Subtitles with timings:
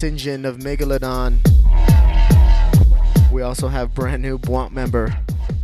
[0.00, 1.40] Sinjin of Megalodon.
[3.32, 5.08] We also have brand new Bwomp member,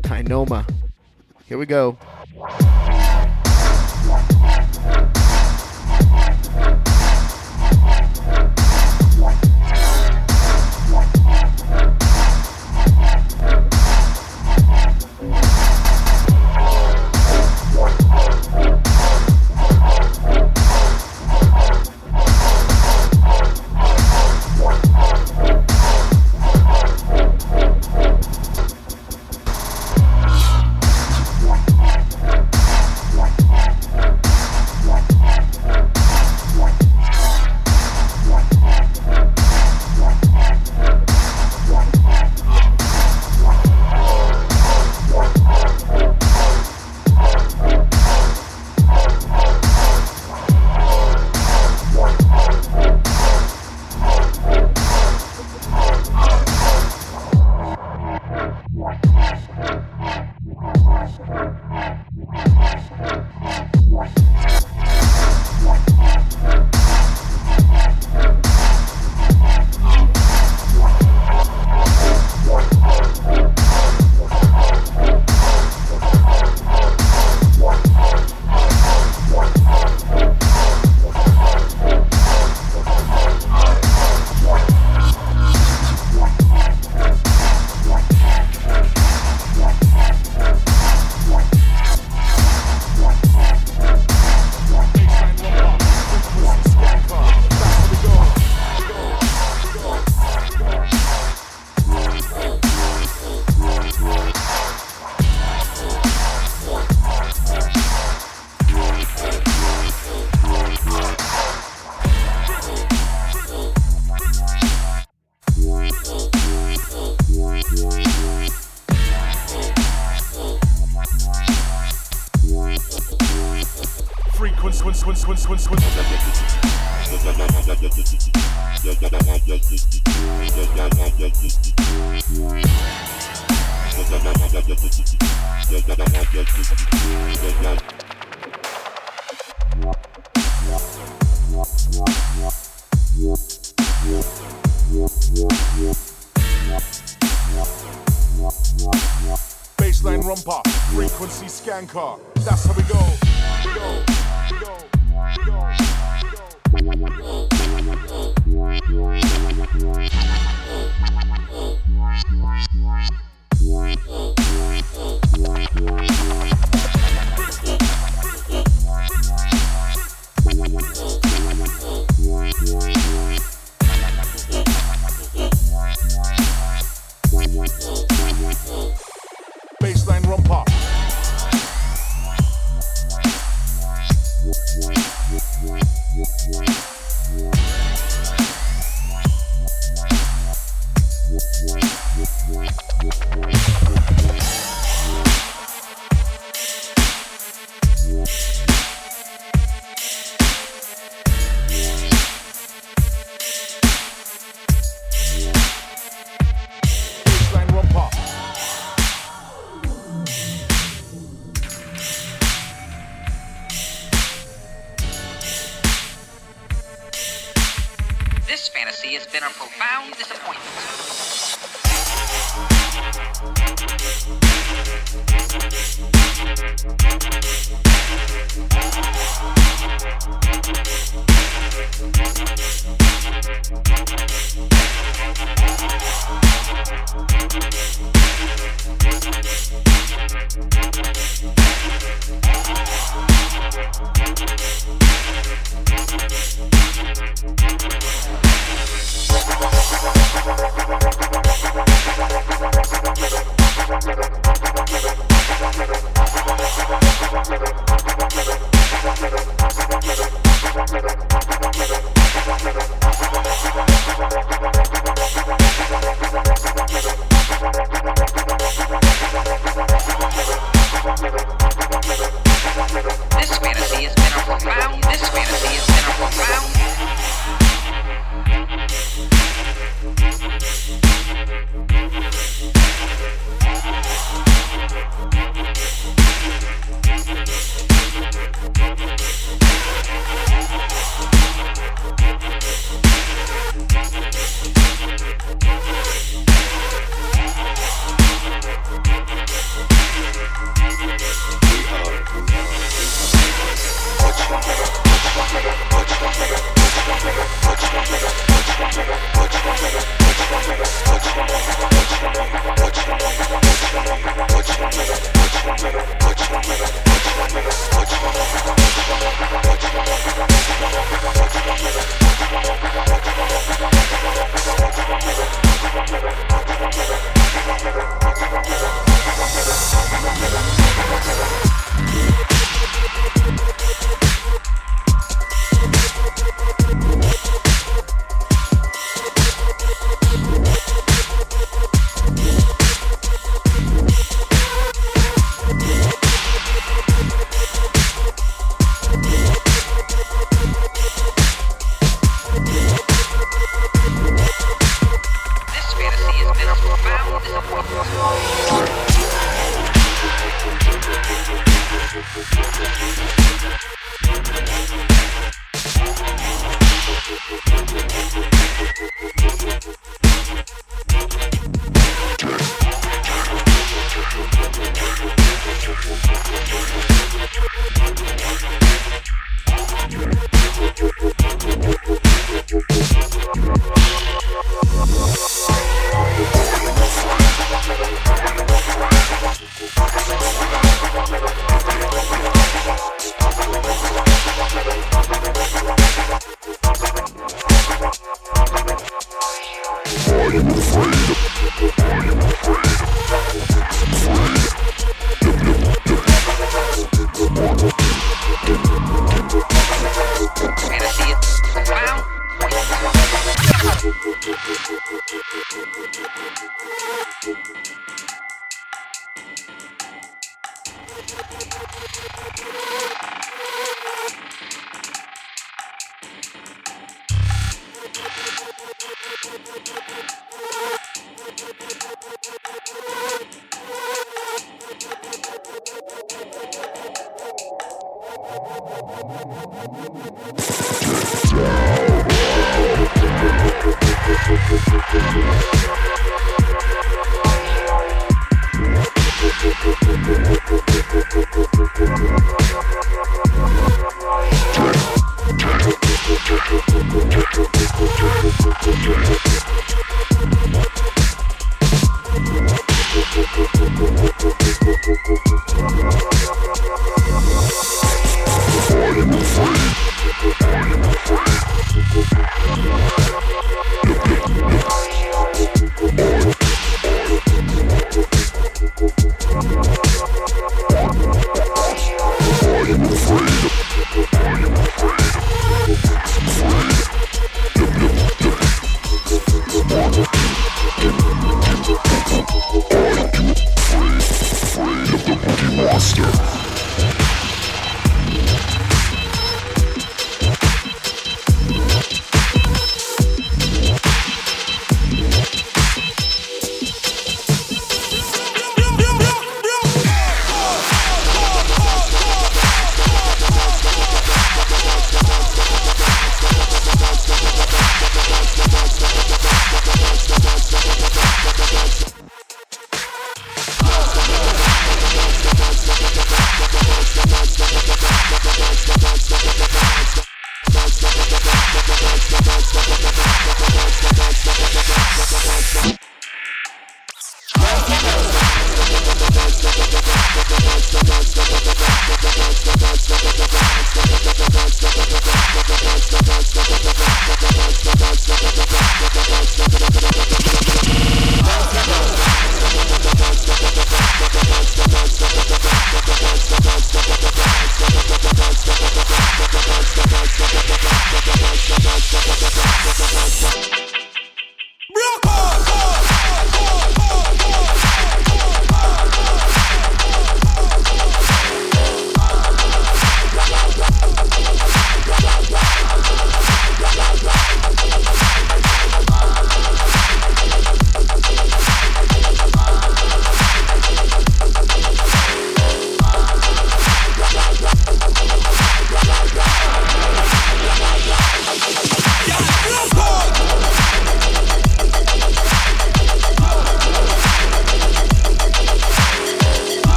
[0.00, 0.66] Dynoma.
[1.44, 1.98] Here we go.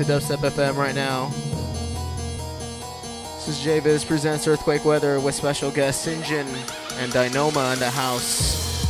[0.00, 1.28] Are Dubstep FM right now.
[3.34, 6.46] This is JVIZ presents Earthquake Weather with special guests Sinjin
[6.98, 8.84] and Dynoma in the house.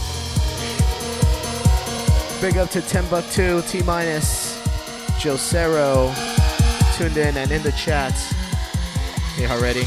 [2.41, 4.61] Big up to Timbuktu, T minus,
[5.21, 6.13] Josero,
[6.97, 8.15] tuned in and in the chat.
[9.39, 9.85] You ready?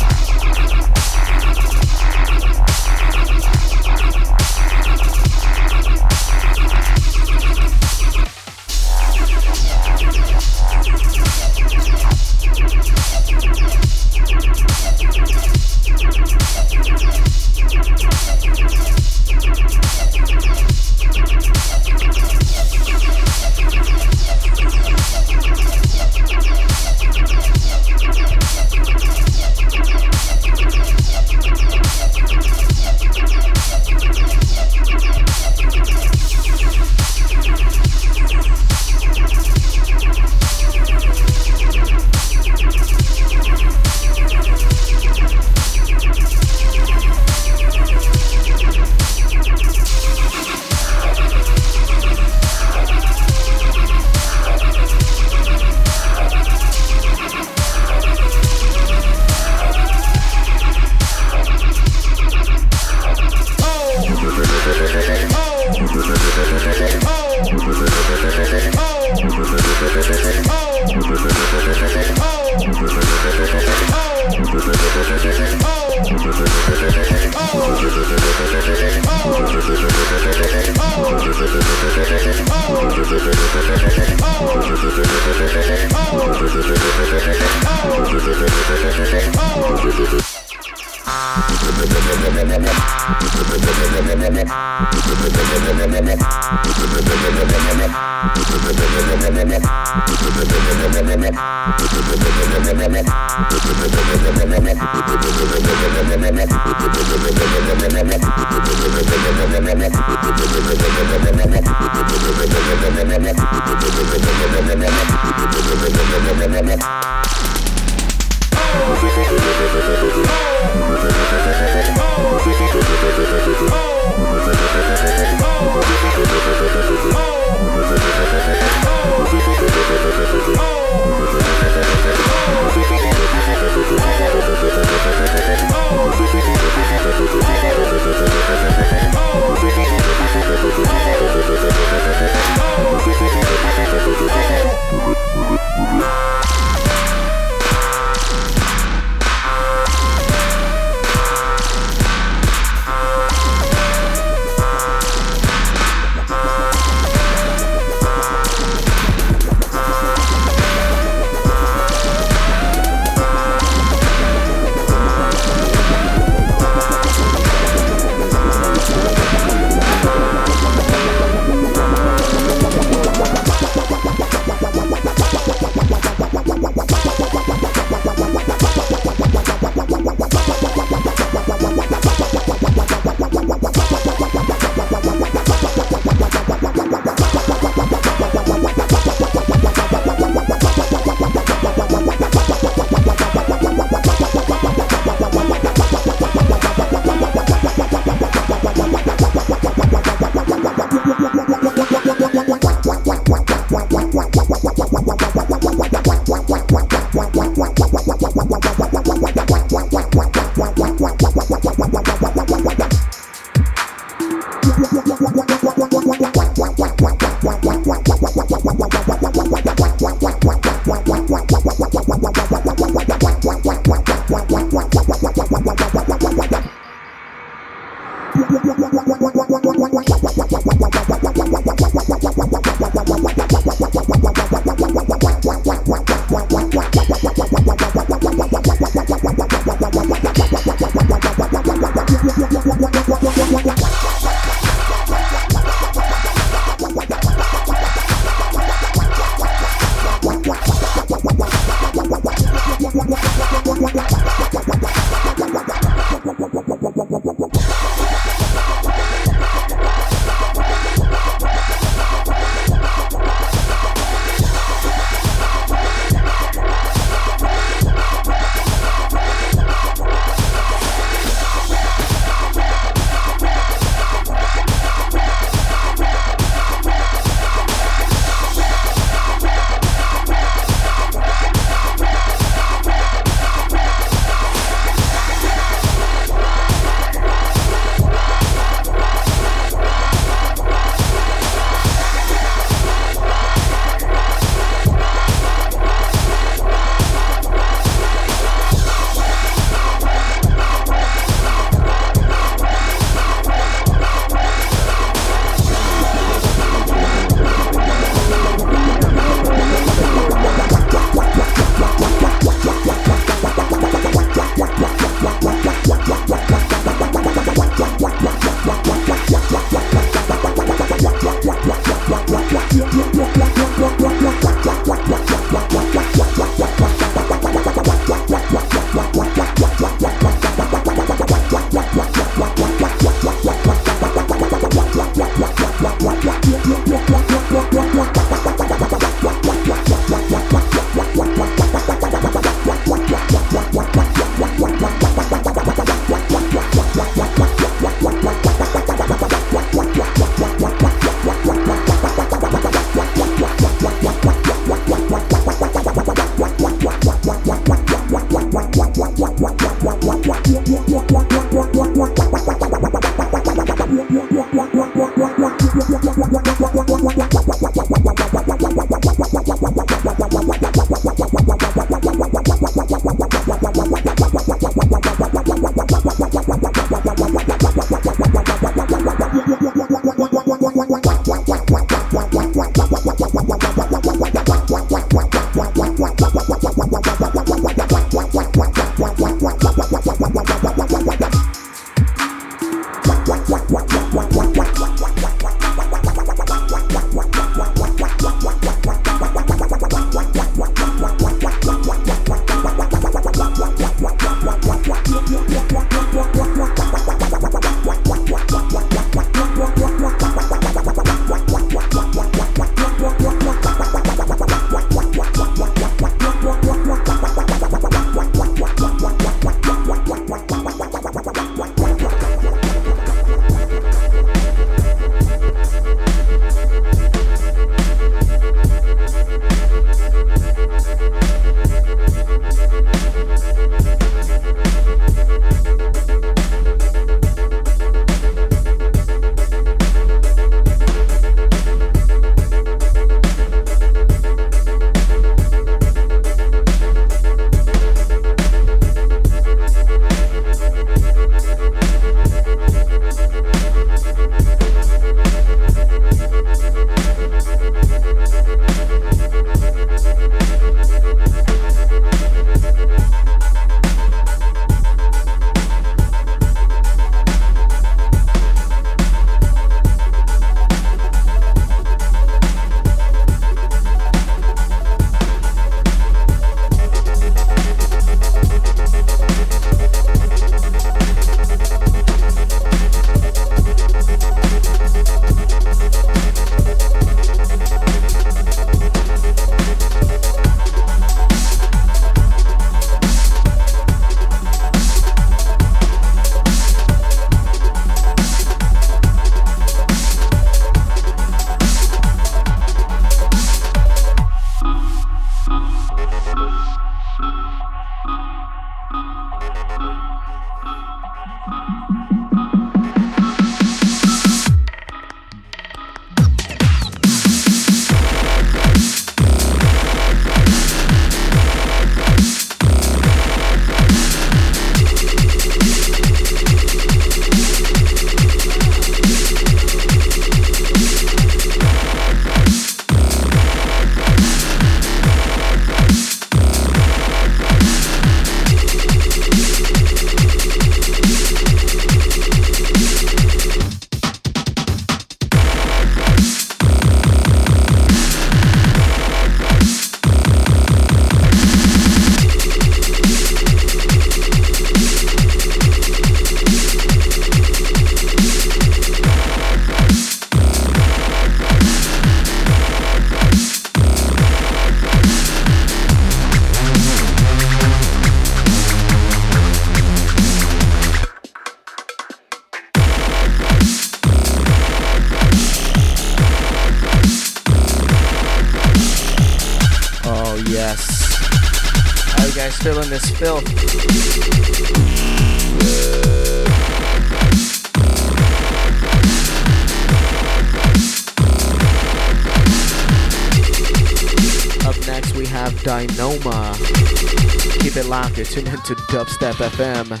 [598.70, 600.00] Into Dubstep FM.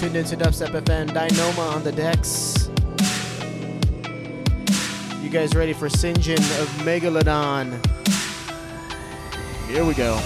[0.00, 1.10] Tuned into Dubstep FM.
[1.10, 2.70] Dynoma on the decks.
[5.22, 7.68] You guys ready for Sinjin of Megalodon?
[9.68, 10.18] Here we go.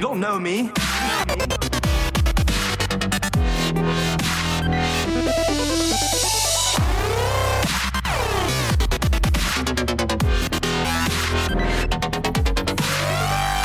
[0.00, 0.72] You don't know me.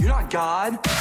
[0.02, 0.95] You're not God.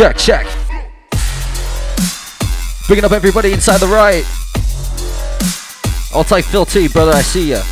[0.00, 0.46] Check, check.
[2.86, 4.24] Bringing up everybody inside the right.
[6.14, 7.62] I'll take Phil T, brother, I see ya.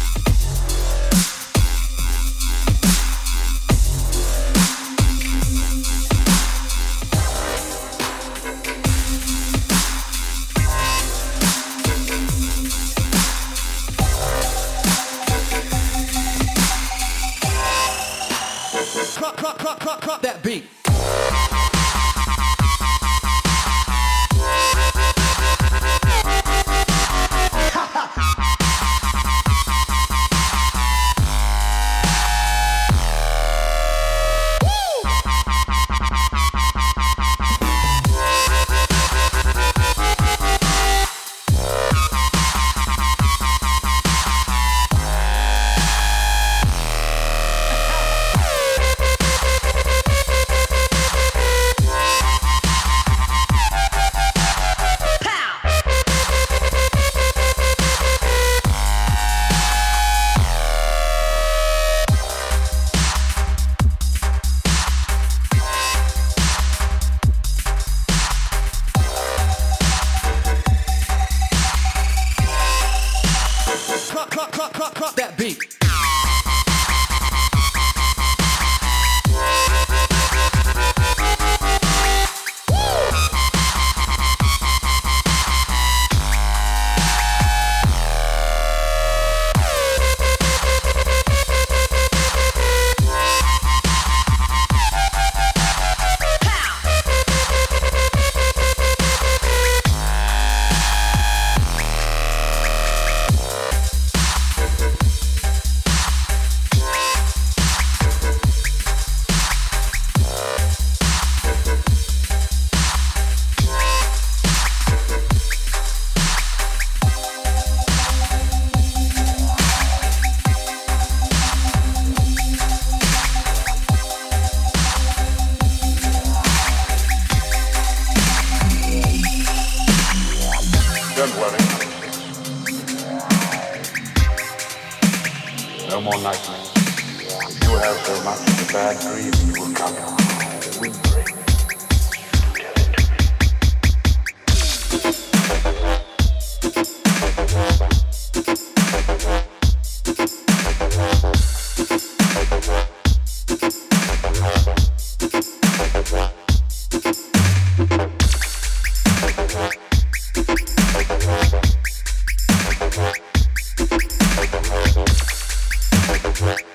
[166.41, 166.68] Management.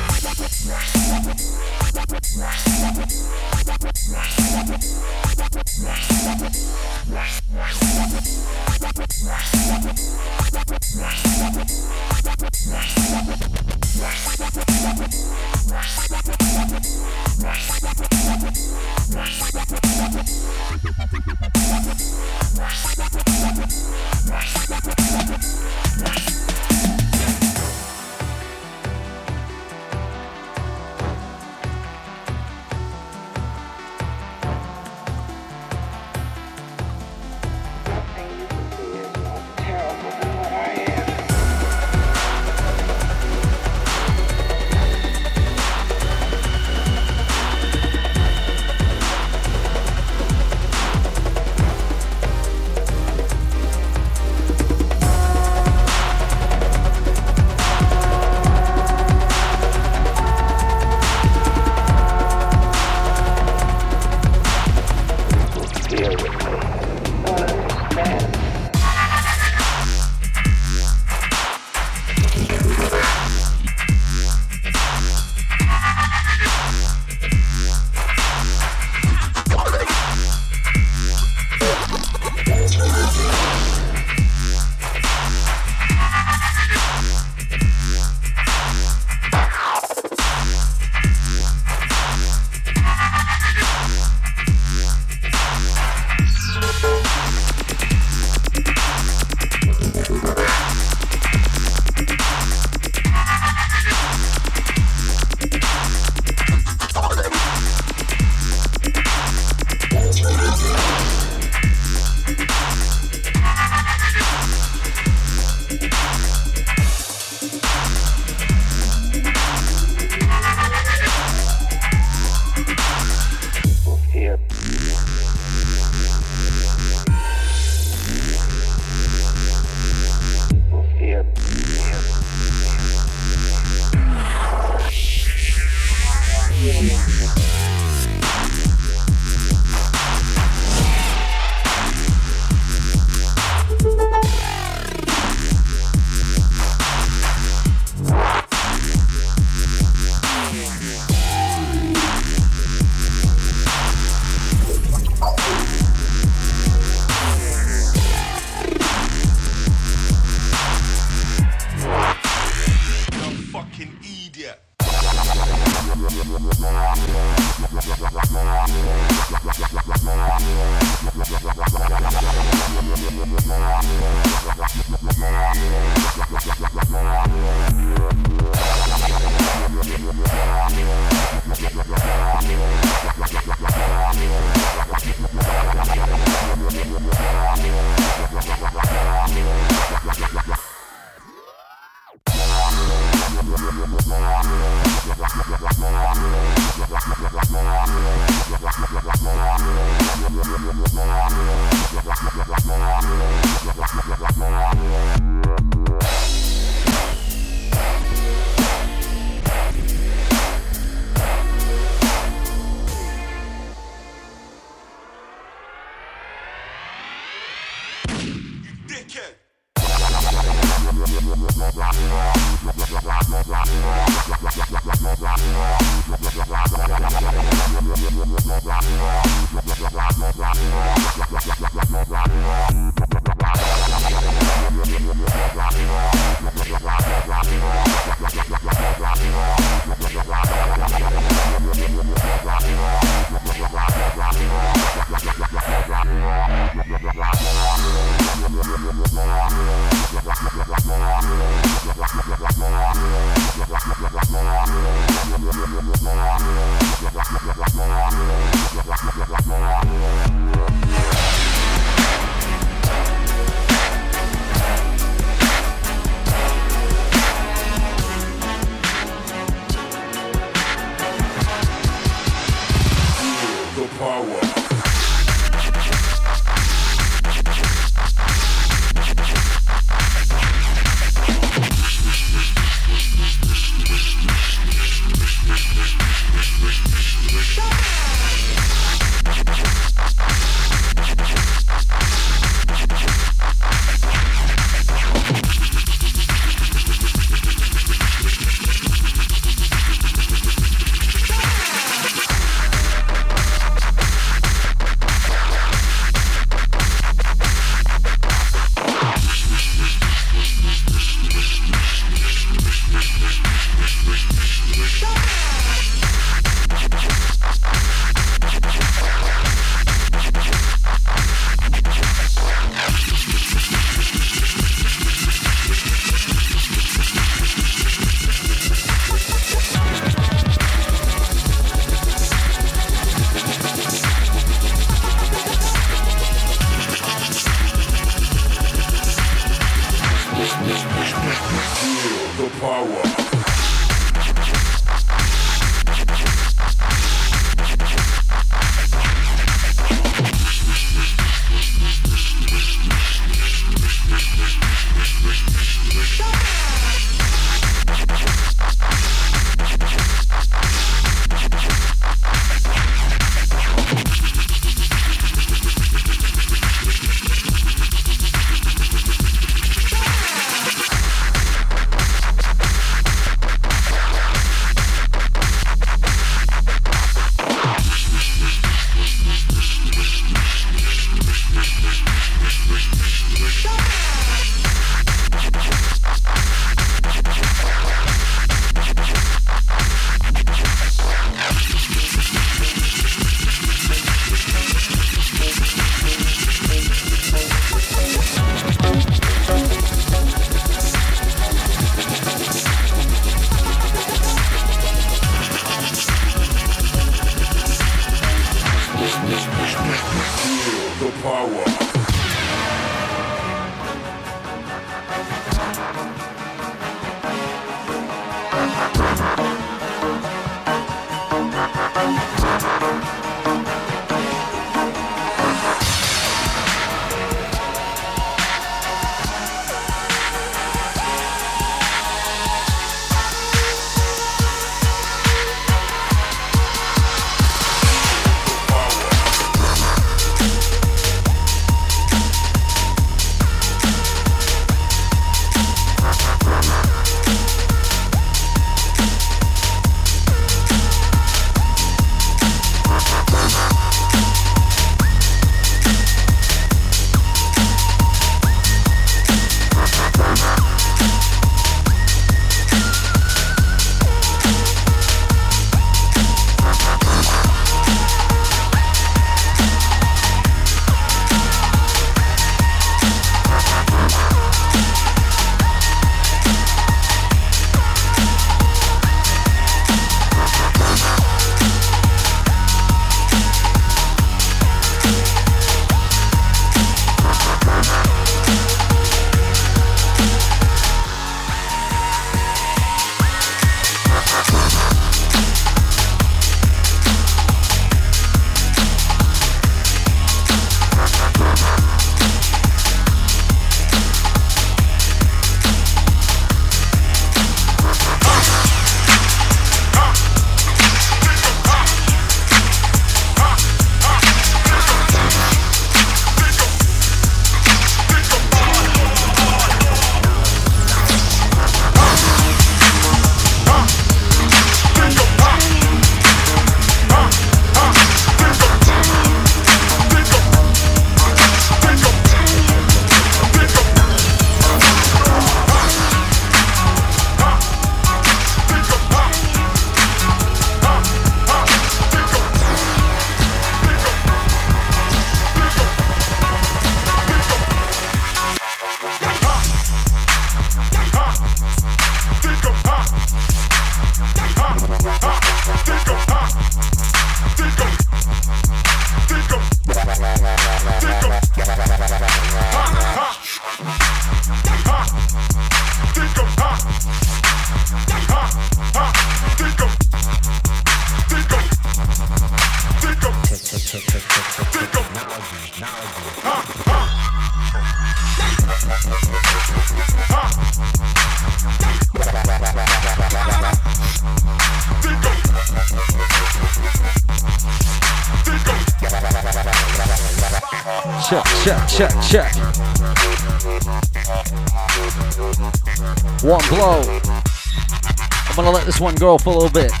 [599.01, 600.00] One girl for a little bit.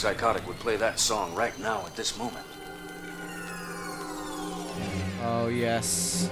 [0.00, 2.46] Psychotic would play that song right now at this moment?
[5.22, 6.30] Oh, yes.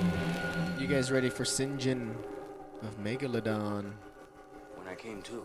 [0.78, 2.14] You guys ready for Sinjin
[2.82, 3.92] of Megalodon?
[4.74, 5.44] When I came to,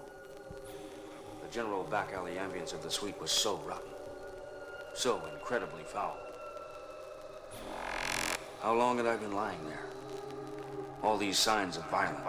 [1.41, 3.91] the general back alley ambience of the suite was so rotten,
[4.93, 6.15] so incredibly foul.
[8.61, 9.83] How long had I been lying there?
[11.01, 12.22] All these signs of violence.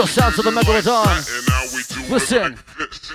[0.00, 0.14] This.
[0.14, 1.12] Visual sounds of the Megalodon.
[1.20, 2.56] It Listen.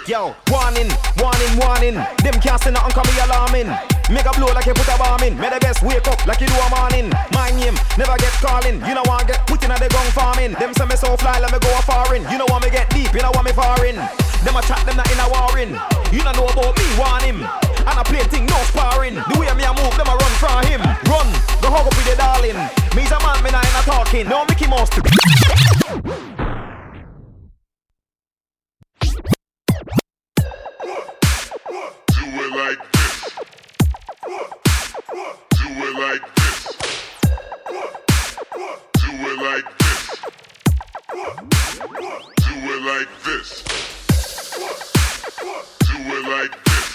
[0.06, 1.96] Yo, warning, warning, warning.
[2.22, 3.70] Them can't say nothing come me alarming.
[4.14, 5.34] Make a blow like you put a bomb in.
[5.38, 7.10] May the best wake up like you do a morning.
[7.34, 8.78] My name never get calling.
[8.86, 10.54] You know want get put in a the gun farming.
[10.62, 12.22] Them say me so fly, let me go a foreign.
[12.30, 13.98] You know want me get deep, you know want me foreign.
[14.46, 15.74] Them a chat, them not in a warring.
[16.14, 17.42] You don't know about me, want him.
[17.42, 19.18] And I play thing, no sparring.
[19.18, 20.82] The way me a move, them a run from him.
[21.10, 21.28] Run,
[21.66, 22.58] go hug up with the darling.
[22.94, 24.30] Me's a man, me not in a talking.
[24.30, 24.94] No Mickey Mouse.
[32.66, 33.36] Like this.
[34.26, 36.58] Do it like this.
[39.02, 40.02] Do it like this.
[42.42, 43.50] Do it like this.
[45.86, 46.88] Do it like this.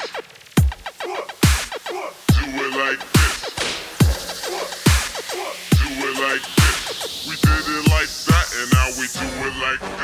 [2.35, 3.37] Do it like this.
[5.79, 6.79] Do it like this.
[7.29, 10.00] We did it like that and now we do it like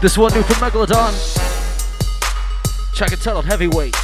[0.00, 1.12] This one new from Megalodon.
[2.94, 3.96] Check it out, heavyweight.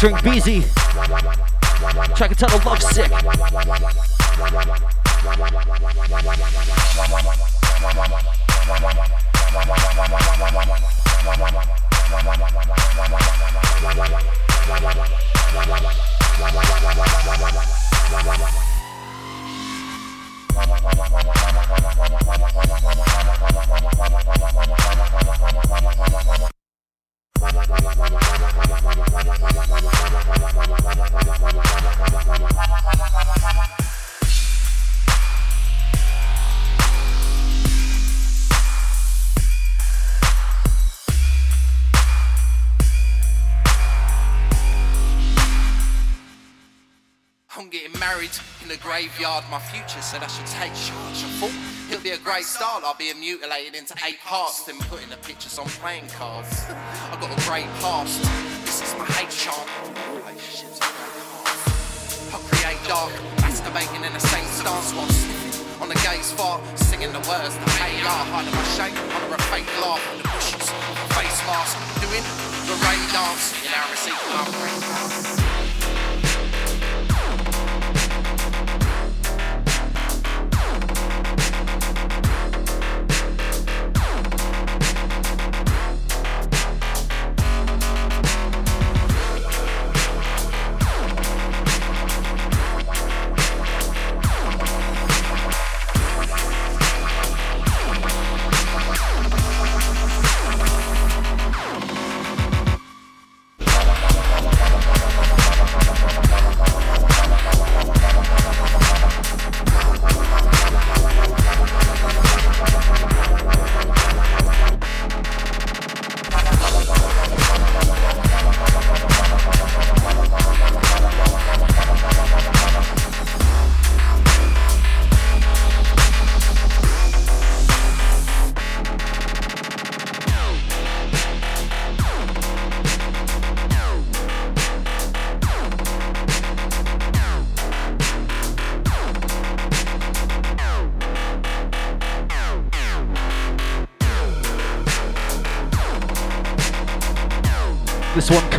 [0.00, 0.79] featuring Beezy.
[53.00, 56.29] being mutilated into eight parts, and putting the pictures on playing cards.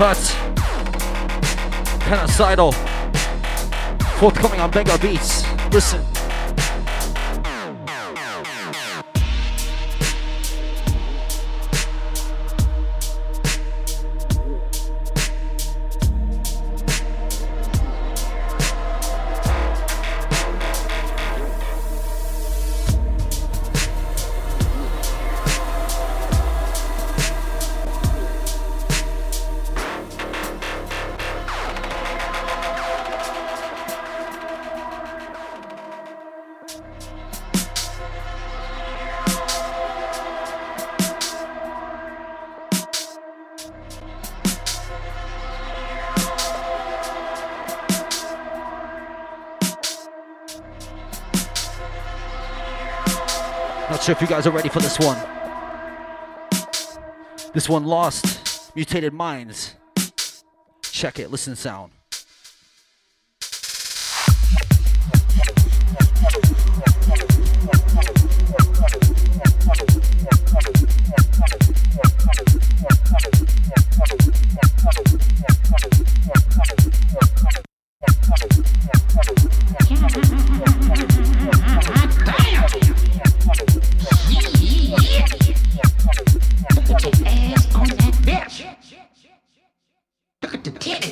[0.02, 0.18] Cut.
[2.10, 2.74] Penicidal.
[4.18, 5.46] Forthcoming on Bengal Beats.
[5.72, 6.11] Listen.
[54.12, 55.18] sure if you guys are ready for this one.
[57.54, 59.76] This one lost, mutated minds.
[60.84, 61.92] Check it, listen sound.
[90.64, 91.11] to pivot.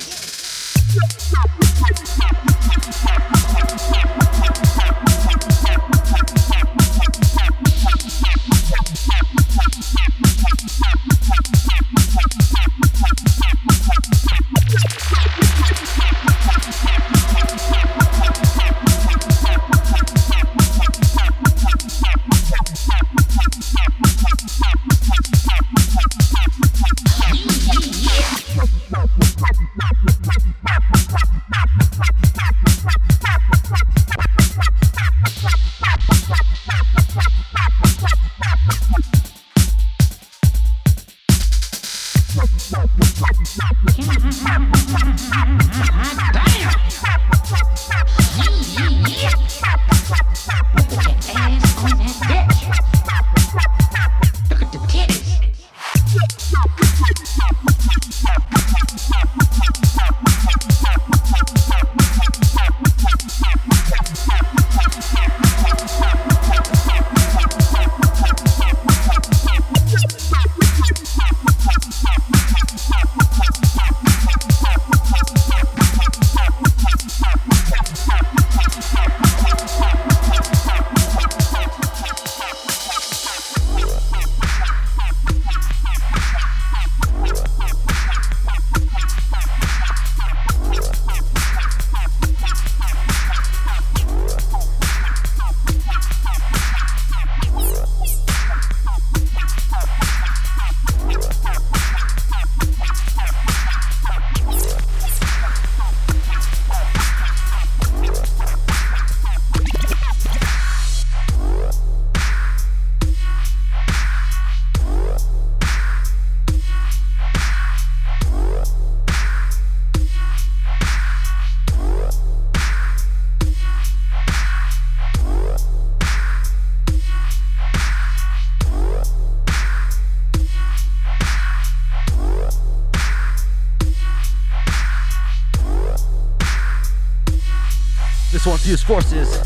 [138.69, 139.39] Fuse Forces.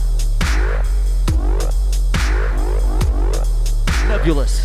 [4.09, 4.62] Nebulous.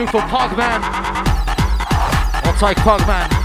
[0.00, 0.80] New for Pogman.
[2.42, 3.39] I'll take Pogman.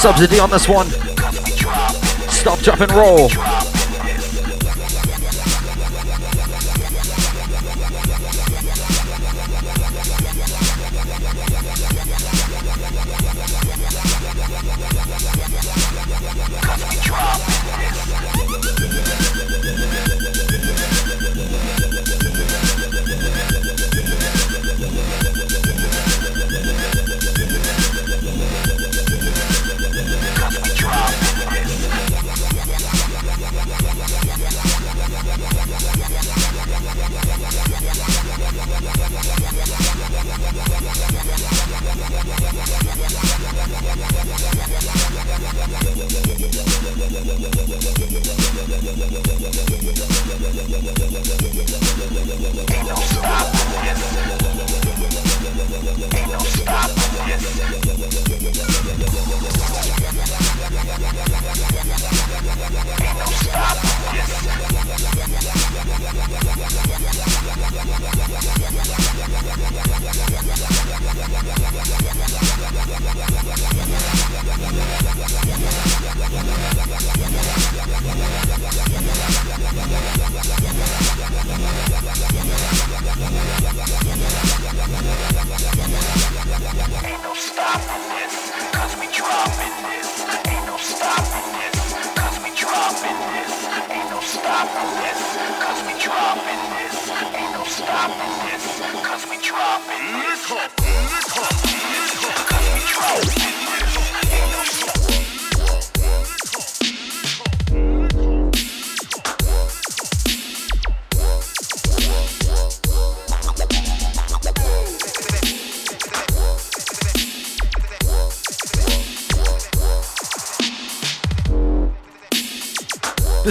[0.00, 0.86] Subsidy on this one.
[2.30, 3.28] Stop, drop, and roll.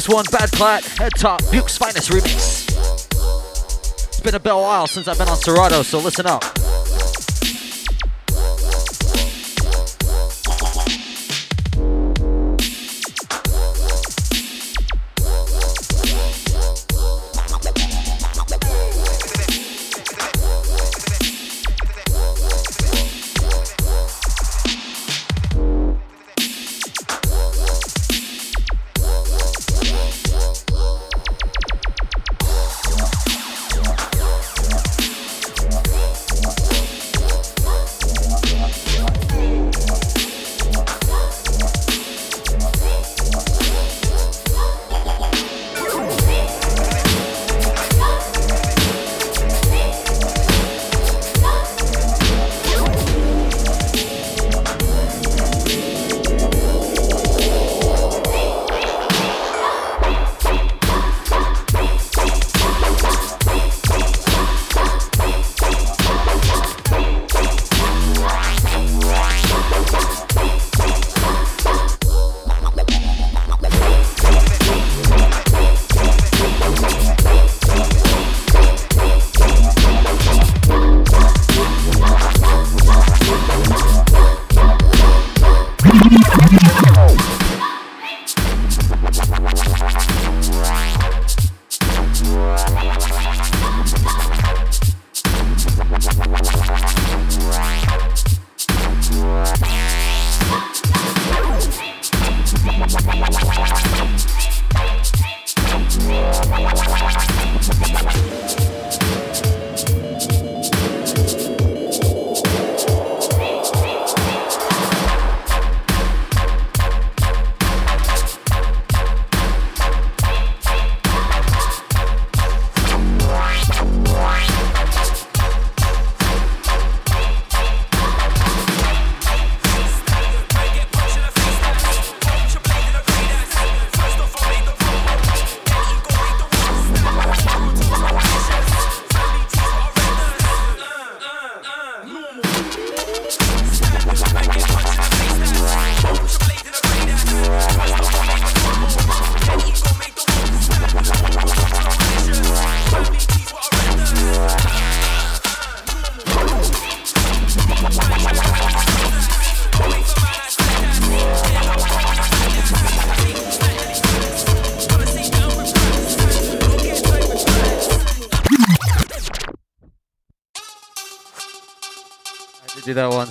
[0.10, 2.68] One, Badklaat, Head Top, Bukez Finezt Remix.
[4.07, 6.59] It's been a bit while since I've been on Serato, so listen up.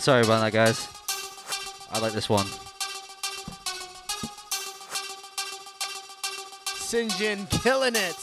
[0.09, 0.89] Sorry about that, guys.
[1.93, 2.47] I like this one.
[6.81, 8.17] Sinjin killing it.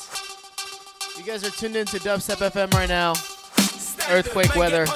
[1.16, 3.12] You guys are tuned into Dubstep FM right now.
[4.10, 4.88] Earthquake weather.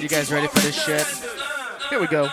[0.00, 1.04] You guys ready for this shit?
[1.90, 2.30] Here we go.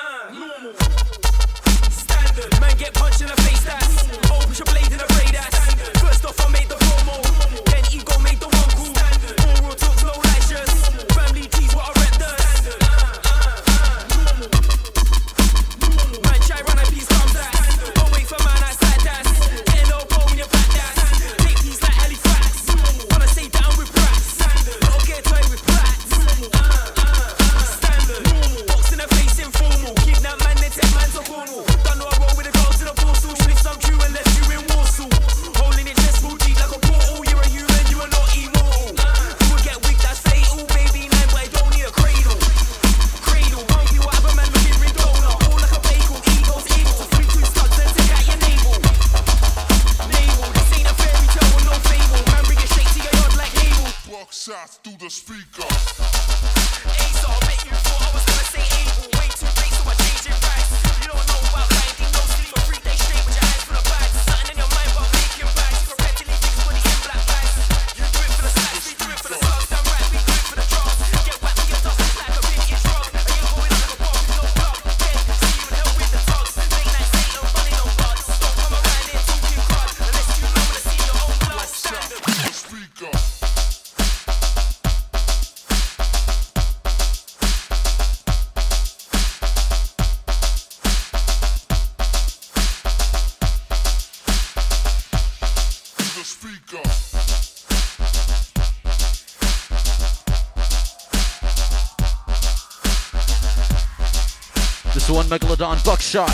[106.11, 106.29] Shark,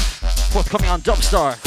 [0.52, 1.67] forthcoming on Dubstar.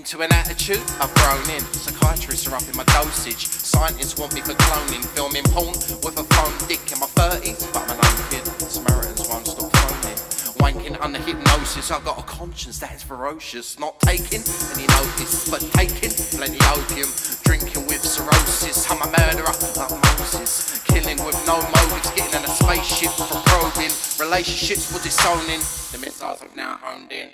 [0.00, 1.60] Into an attitude I've grown in.
[1.76, 3.44] Psychiatrists are upping my dosage.
[3.44, 5.04] Scientists want me for cloning.
[5.12, 8.40] Filming porn with a phone dick in my 30s, but I'm an own kid.
[8.64, 10.16] Samaritans won't stop phoning.
[10.56, 11.90] Wanking under hypnosis.
[11.90, 13.78] I've got a conscience that is ferocious.
[13.78, 14.40] Not taking
[14.72, 17.12] any notice, but taking plenty opium.
[17.44, 18.90] Drinking with cirrhosis.
[18.90, 20.80] I'm a murderer like Moses.
[20.88, 22.08] Killing with no motives.
[22.16, 23.92] Getting in a spaceship for probing.
[24.16, 25.60] Relationships were disowning.
[25.92, 27.28] The missiles have now honed in.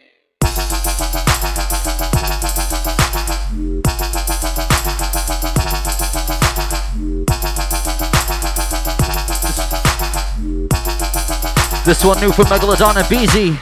[11.86, 13.56] This one new for Megalodon and BZ.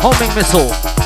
[0.00, 0.97] Homing missile.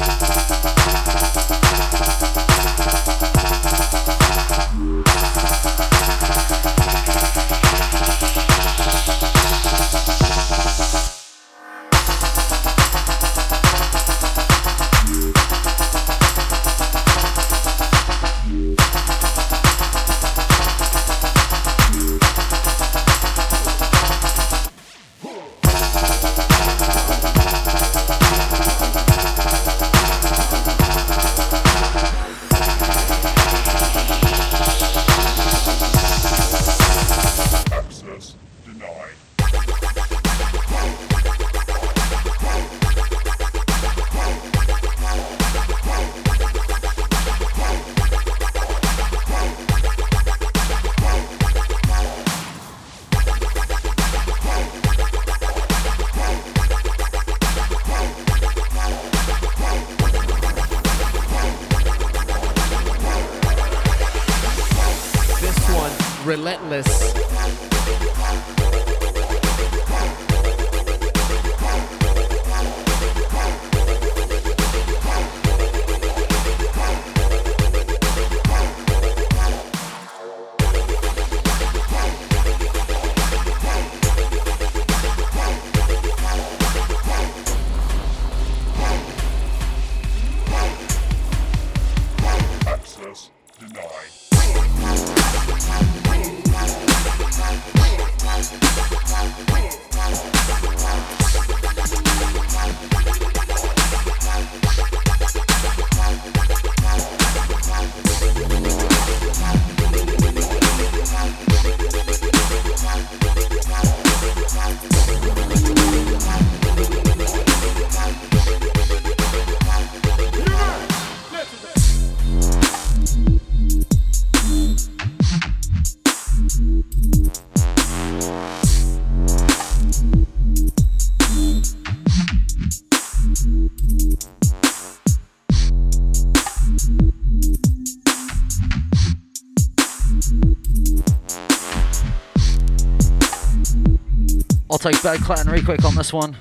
[144.92, 146.36] I'll take Badklaat really quick on this one.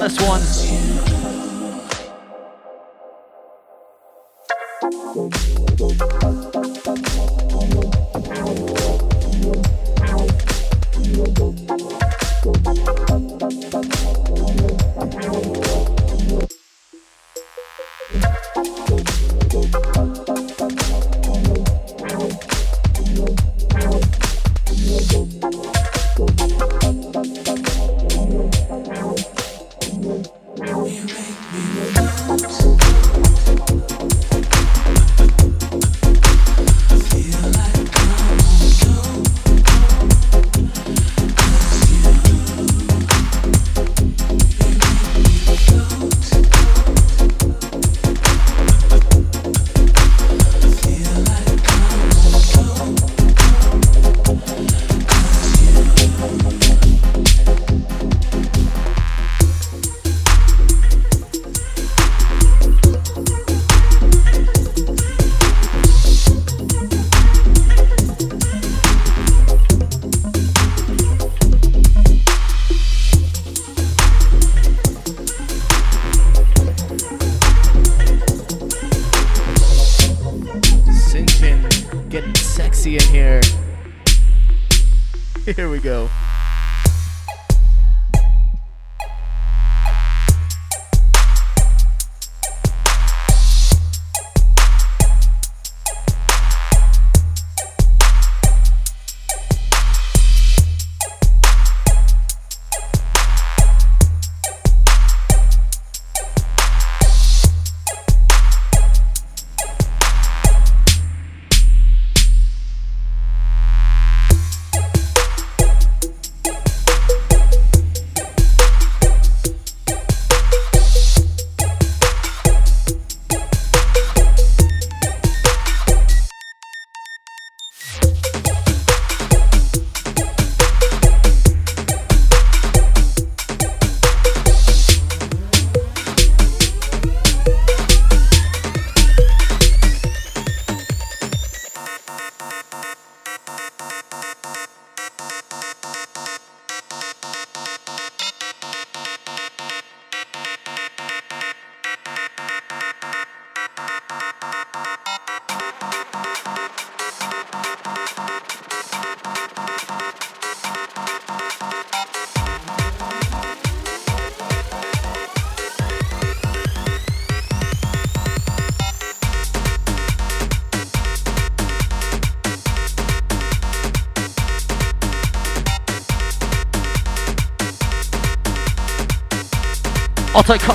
[0.00, 0.69] This one.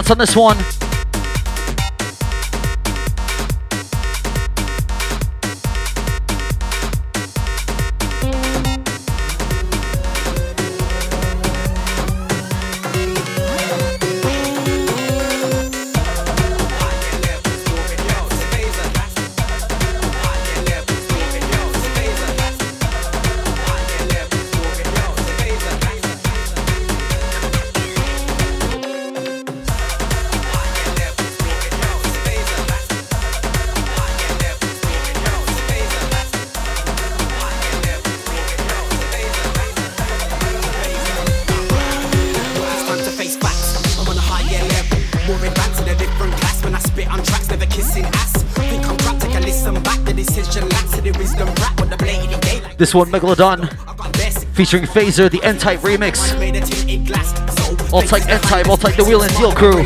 [0.05, 0.74] out on this one.
[52.95, 53.67] one, Megalodon,
[54.55, 56.31] featuring Phaser, the N-Type remix.
[57.91, 59.83] All type N-Type, all type the Wheel and Deal crew.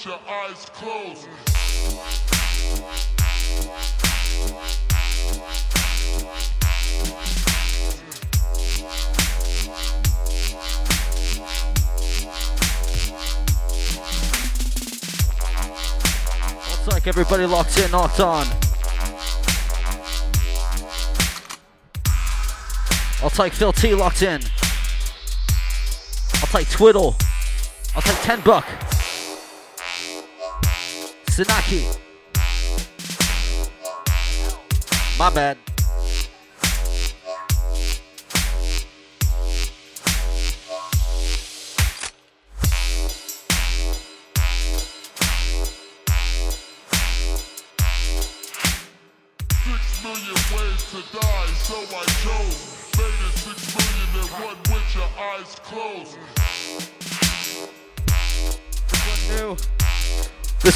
[0.00, 1.26] With your eyes closed.
[16.56, 18.46] Looks like everybody locked in, locked on.
[23.22, 24.40] I'll take Phil T locked in.
[26.36, 27.16] I'll take Twiddle.
[27.94, 28.66] I'll take 10 buck.
[31.40, 31.80] Sinaki.
[35.18, 35.69] My bad.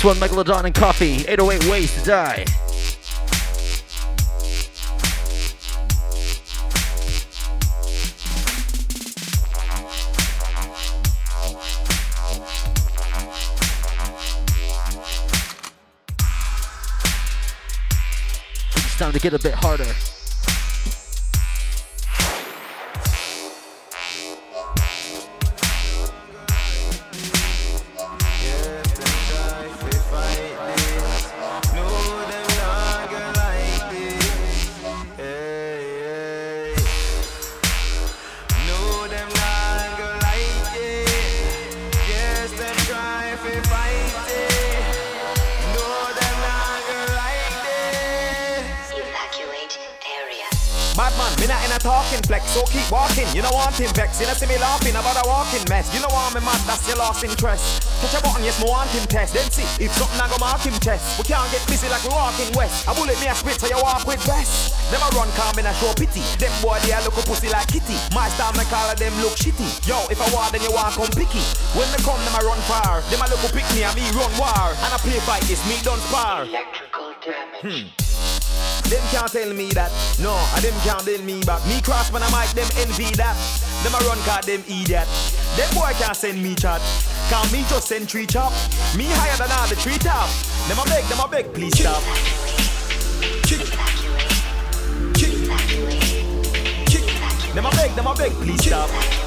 [0.04, 1.24] One, Megalodon and Coffee.
[1.26, 2.44] 808 Ways to Die.
[18.76, 19.86] It's time to get a bit harder.
[50.94, 53.26] Madman, me not in a talking flex, so keep walking.
[53.34, 55.90] You don't want him vex, you don't see me laughing about a walking mess.
[55.90, 57.82] You know why me mad, that's your lost interest.
[57.98, 59.34] Touch a button, yes, me want him test.
[59.34, 61.18] Then see if something I go mark him chest.
[61.18, 62.86] We can't get busy like we walking west.
[62.86, 64.22] A bullet me a spit, so you walk with.
[64.24, 66.22] Them a run, calm in a show pity.
[66.38, 67.98] Them boy they a look a pussy like kitty.
[68.14, 69.66] My style me color them look shitty.
[69.90, 71.42] Yo, if I war, then you want come picky.
[71.74, 73.02] When me come, them I run far.
[73.10, 74.70] Them a look a pick me and me run war.
[74.78, 76.46] And I play fight this, me done spar.
[76.46, 77.90] Electrical damage.
[77.90, 78.03] Hmm.
[78.90, 79.90] Them can't tell me that.
[80.20, 81.64] No, and them can't tell me back.
[81.66, 83.36] Me cross when I mic, them envy that.
[83.82, 85.08] Them a run card, them idiot.
[85.56, 86.80] Them boy can't send me chat.
[87.30, 88.52] Can't me just send tree chop.
[88.96, 90.28] Me higher than all the tree top.
[90.68, 92.02] Them a beg, them a beg, please stop.
[93.42, 93.64] Kick.
[95.14, 95.32] Kick.
[96.86, 97.54] Kick.
[97.54, 99.23] Them a beg, them a beg, please stop.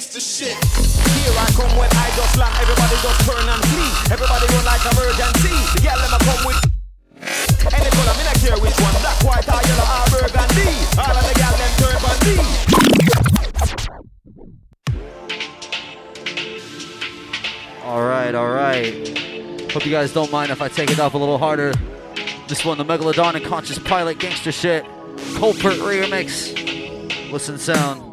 [0.00, 0.56] Gangsta shit.
[1.12, 2.56] Here I come when I just land.
[2.56, 3.92] Everybody just turn and flee.
[4.08, 5.52] Everybody run like emergency.
[5.76, 6.56] The girl them a come with.
[7.68, 8.96] Any color, me not care which one.
[9.04, 10.72] Black, white, or yellow, or burgundy.
[10.96, 12.40] All of the girl them turn me.
[17.84, 19.70] All right, all right.
[19.70, 21.74] Hope you guys don't mind if I take it up a little harder.
[22.48, 24.82] This one, the Megalodon and Conscious Pilot gangster shit.
[25.36, 26.56] Culprit remix.
[27.30, 28.09] Listen sound.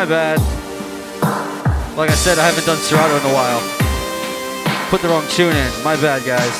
[0.00, 0.38] My bad.
[1.94, 3.60] Like I said, I haven't done Serato in a while.
[4.88, 5.84] Put the wrong tune in.
[5.84, 6.56] My bad, guys.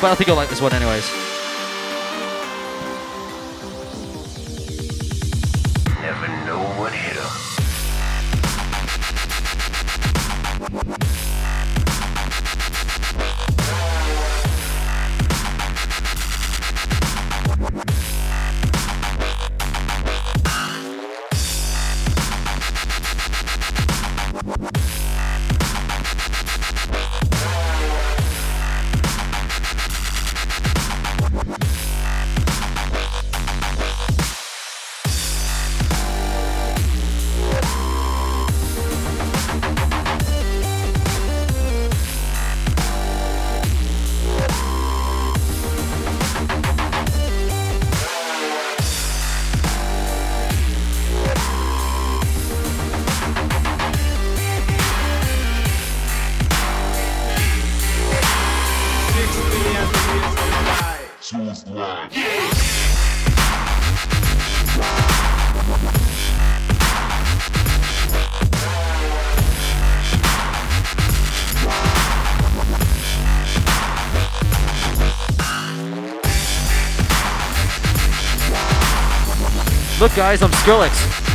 [0.00, 1.25] But I think you'll like this one anyways.
[79.98, 81.25] Look, guys, I'm Skrillex.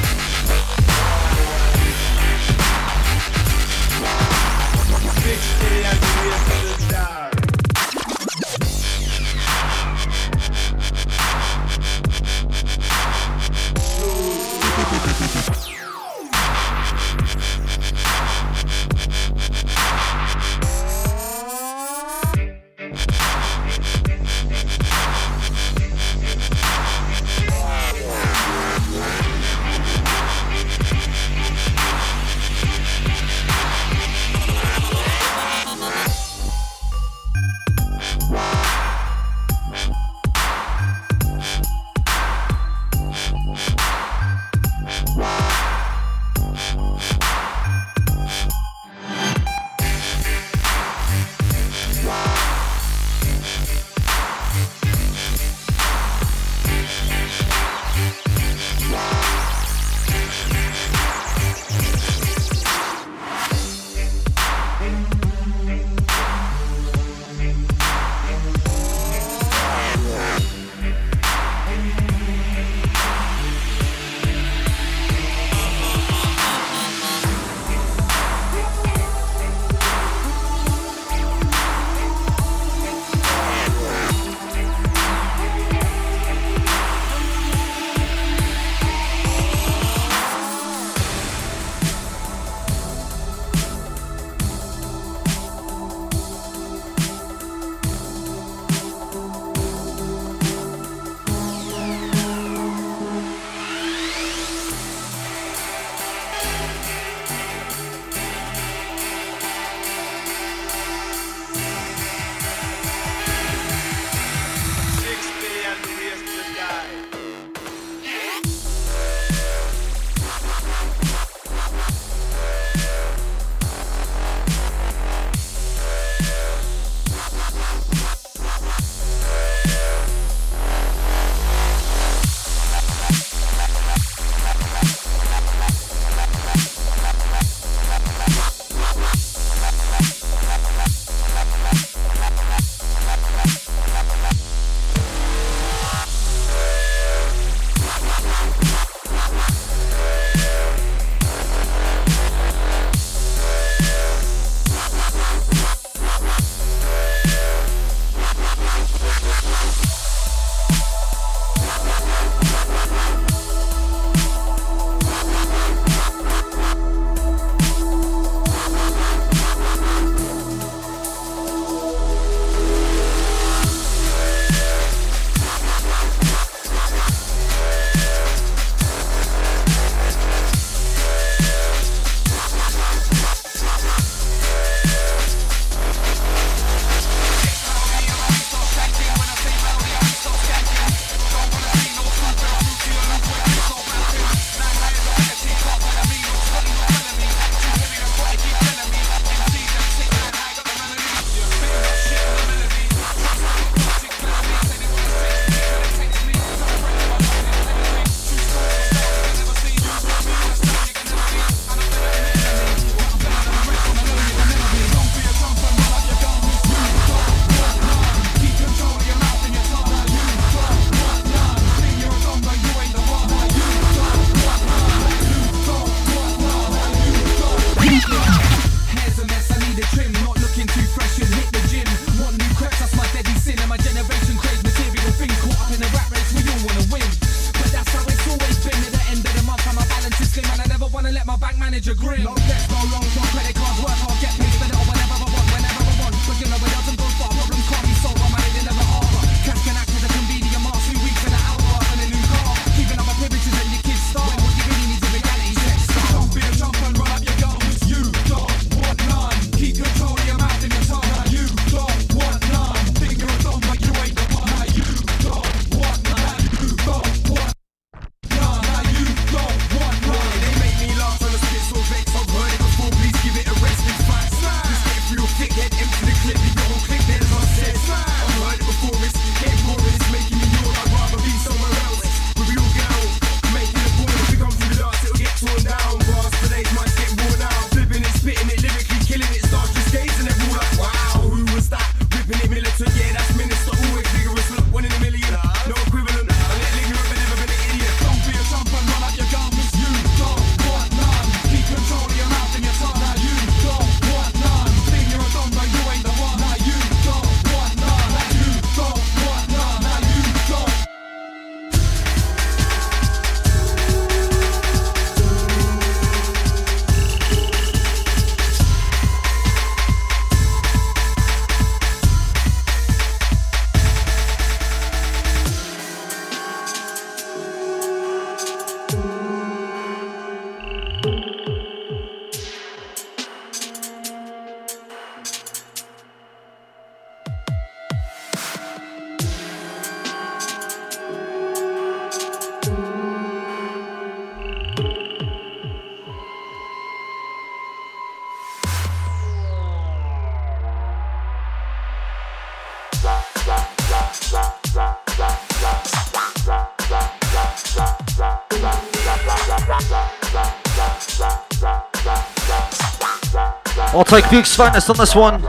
[364.12, 365.40] Like Bukez Finezt on this one.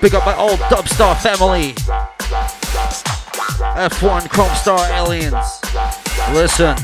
[0.00, 1.72] Big up my old Dubstar family.
[3.74, 5.60] F1 Chrome Star Aliens.
[6.32, 6.76] Listen.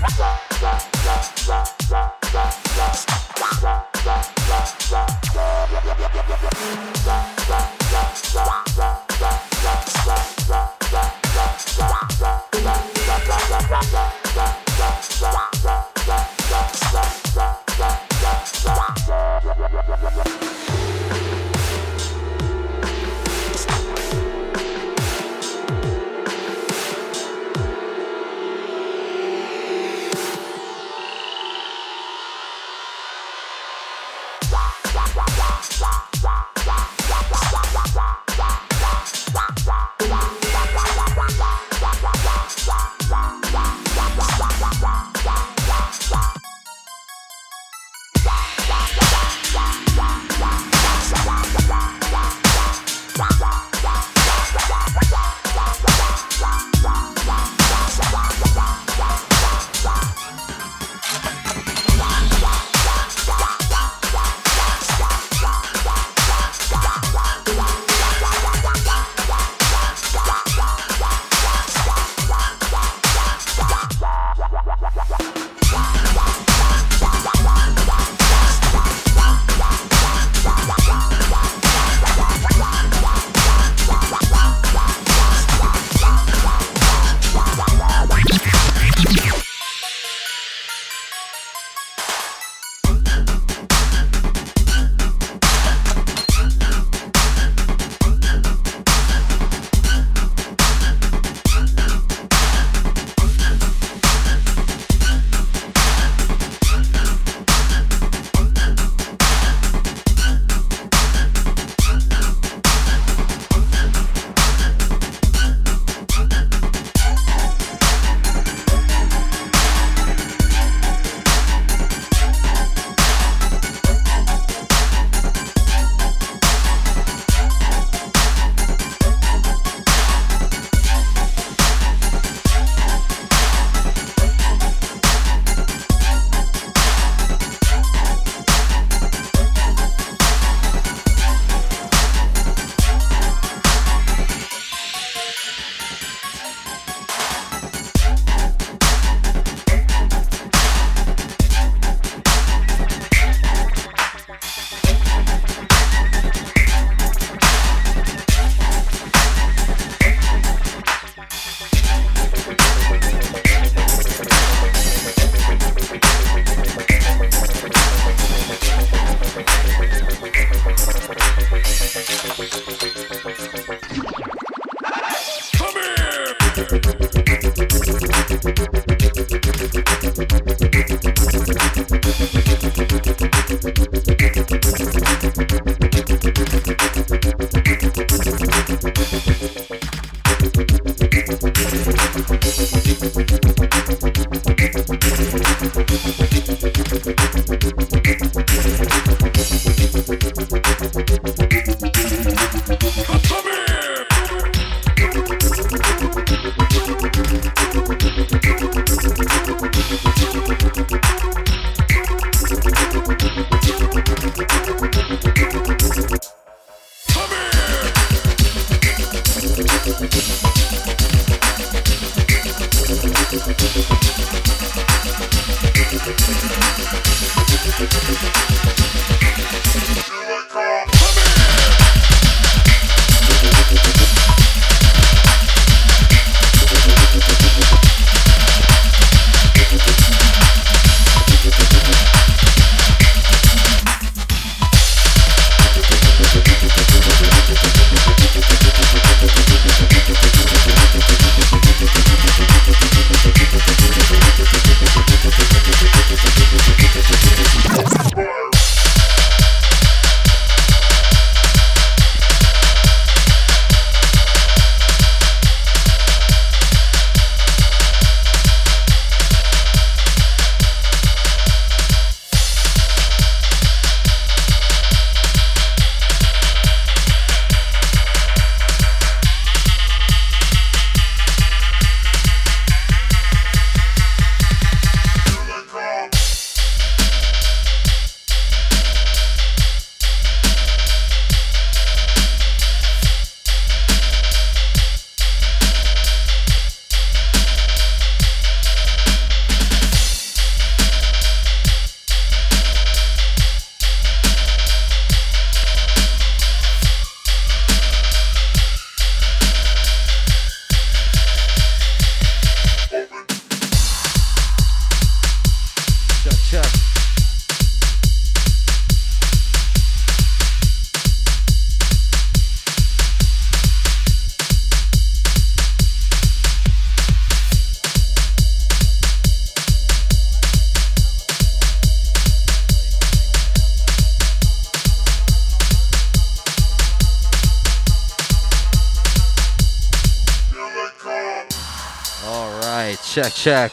[343.35, 343.73] Check,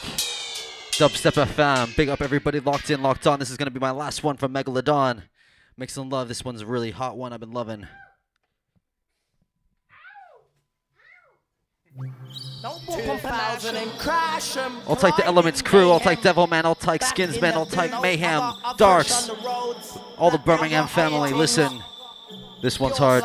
[0.98, 1.96] Dubstep FM.
[1.96, 3.38] Big up everybody locked in, locked on.
[3.38, 5.22] This is going to be my last one from Megalodon.
[5.76, 6.28] Make some love.
[6.28, 7.86] This one's a really hot one I've been loving.
[12.64, 12.80] I'll
[14.96, 15.90] take the Elements crew.
[15.90, 16.64] I'll take Devilman.
[16.64, 17.52] I'll take Skinsman.
[17.52, 18.54] I'll take Mayhem.
[18.76, 19.30] Darks.
[20.18, 21.32] All the Birmingham family.
[21.32, 21.82] Listen.
[22.62, 23.24] This one's hard.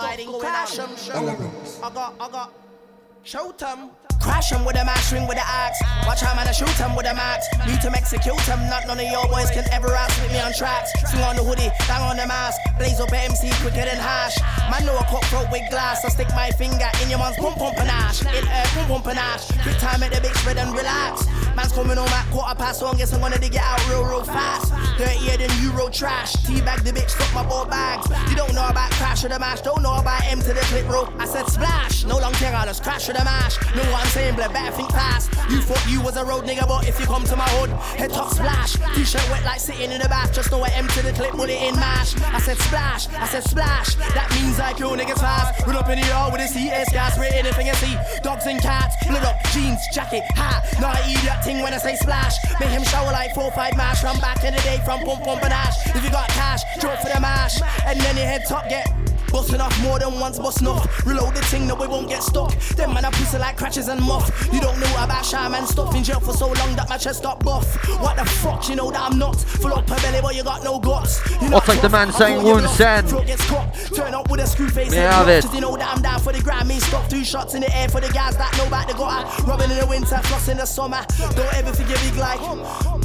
[3.24, 3.92] Shoot 'em.
[4.20, 5.80] Crash 'em with a mash ring with the axe.
[6.06, 7.48] Watch how man I shoot 'em with a max.
[7.66, 8.70] Need to execute 'em.
[8.70, 10.92] Not none of your boys can ever outspit me on tracks.
[11.10, 12.60] Swing on the hoodie, bang on the mask.
[12.78, 14.38] Blaze up a MC quicker than hash.
[14.70, 16.04] Man know a cutthroat with glass.
[16.06, 18.22] I stick my finger in your man's pump pump panache.
[18.22, 19.48] In air pump pump panache.
[19.64, 21.26] Quick time at the big spread and relax.
[21.56, 22.98] Man's coming home at quarter past one.
[22.98, 24.72] Guess I'm gonna dig it out real real fast.
[24.98, 26.34] Dirtier than Euro trash.
[26.46, 28.08] Teabag the bitch, took my boat bags.
[28.30, 29.62] You don't know about crash or the mash.
[29.62, 31.10] Don't know about M to the clip rope.
[31.20, 32.04] I said splash.
[32.04, 33.56] No long care, I just crash or the mash.
[33.76, 35.32] Know what Better think fast.
[35.50, 38.12] You thought you was a road nigga, but if you come to my hood, head
[38.12, 38.76] top splash.
[38.96, 40.34] T-shirt wet like sitting in the bath.
[40.34, 42.20] Just know M to the clip, it in mash.
[42.22, 43.96] I said splash, I said splash.
[43.96, 45.66] That means I kill niggas fast.
[45.66, 47.96] Run up in the yard with a CS gas, rate anything you see.
[48.22, 50.68] Dogs and cats, blood up, jeans, jacket, hat.
[50.82, 52.36] Now I eat that thing when I say splash.
[52.60, 54.04] Make him shower like four five mash.
[54.04, 55.78] Run back in the day from pump pump and ash.
[55.96, 58.88] If you got cash, drop for the mash, and then your head top get.
[59.32, 61.06] Busting off more than once, bust enough.
[61.06, 62.56] Reload the thing that we won't get stuck.
[62.76, 64.50] Them man a pussy like crutches and muff.
[64.52, 67.44] You don't know about shaman stuff in jail for so long that my chest got
[67.44, 67.76] buff.
[68.02, 70.64] What the fuck, you know that I'm not full up a belly, but you got
[70.64, 71.20] no guts.
[71.42, 73.10] You I'll take the man saying wound send.
[73.10, 74.92] Turn up with a screw face.
[74.92, 75.46] Me have it.
[75.54, 77.08] You know that I'm down for the Grammy stuff.
[77.10, 79.28] Two shots in the air for the guys that know about the gutter.
[79.44, 81.06] Rubbing in the winter, floss in the summer.
[81.36, 82.40] Don't ever forget big like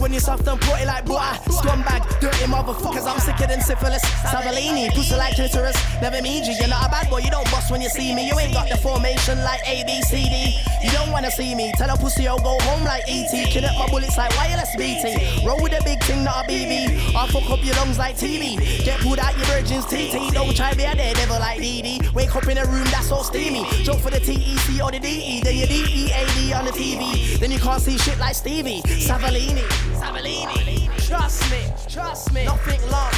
[0.00, 1.38] when you're soft and putty like butter.
[1.50, 3.06] Scumbag, dirty motherfuckers.
[3.06, 4.02] I'm sicker than syphilis.
[4.24, 5.76] Savellini, pussy like clitoris.
[6.00, 6.52] Never mean you.
[6.52, 7.18] You're not a bad boy.
[7.18, 8.26] You don't bust when you see me.
[8.26, 10.58] You ain't got the formation like A B C D.
[10.82, 11.72] You don't wanna see me.
[11.76, 13.30] Tell a pussy I'll go home like ET.
[13.50, 15.46] Kill up my bullets like wireless BT.
[15.46, 17.14] Roll with a big thing, not a BB.
[17.14, 18.56] I'll fuck up your lungs like TV.
[18.84, 20.32] Get pulled out your virgin's TT.
[20.32, 22.12] Don't try be a daredevil like DD.
[22.14, 23.64] Wake up in a room that's all steamy.
[23.84, 25.42] Jump for the TEC or the DE.
[25.42, 27.38] Then you DEAD on the TV.
[27.38, 28.82] Then you can't see shit like Stevie.
[28.82, 29.62] Savellini.
[29.98, 30.93] Savellini.
[31.06, 32.44] Trust me, trust me.
[32.46, 33.12] Nothing long.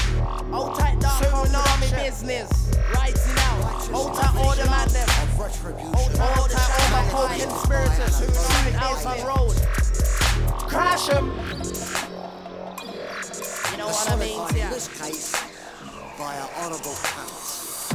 [0.52, 2.50] Hold tight, dark Soon army business.
[2.94, 3.62] Rising out.
[3.94, 5.08] Hold tight, all the madness.
[5.38, 8.16] Hold, tight, all my cold conspirators.
[8.16, 9.56] Soon out on road.
[10.68, 11.26] Crash 'em.
[13.70, 14.38] You know what I mean?
[14.38, 14.70] Personified in Yeah.
[14.70, 15.32] this case
[16.18, 17.92] by our honourable cunts.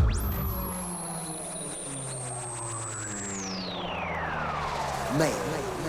[5.20, 5.81] Me.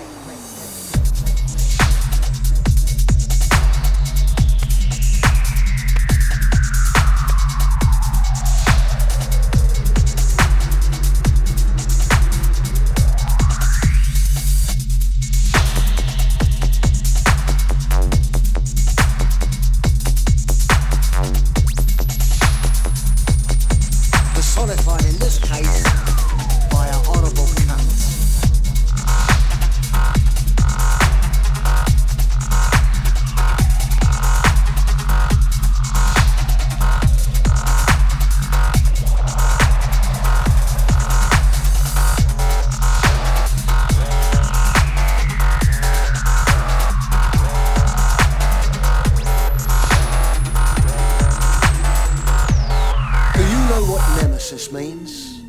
[53.88, 55.42] What nemesis means?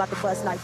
[0.00, 0.59] About the bust like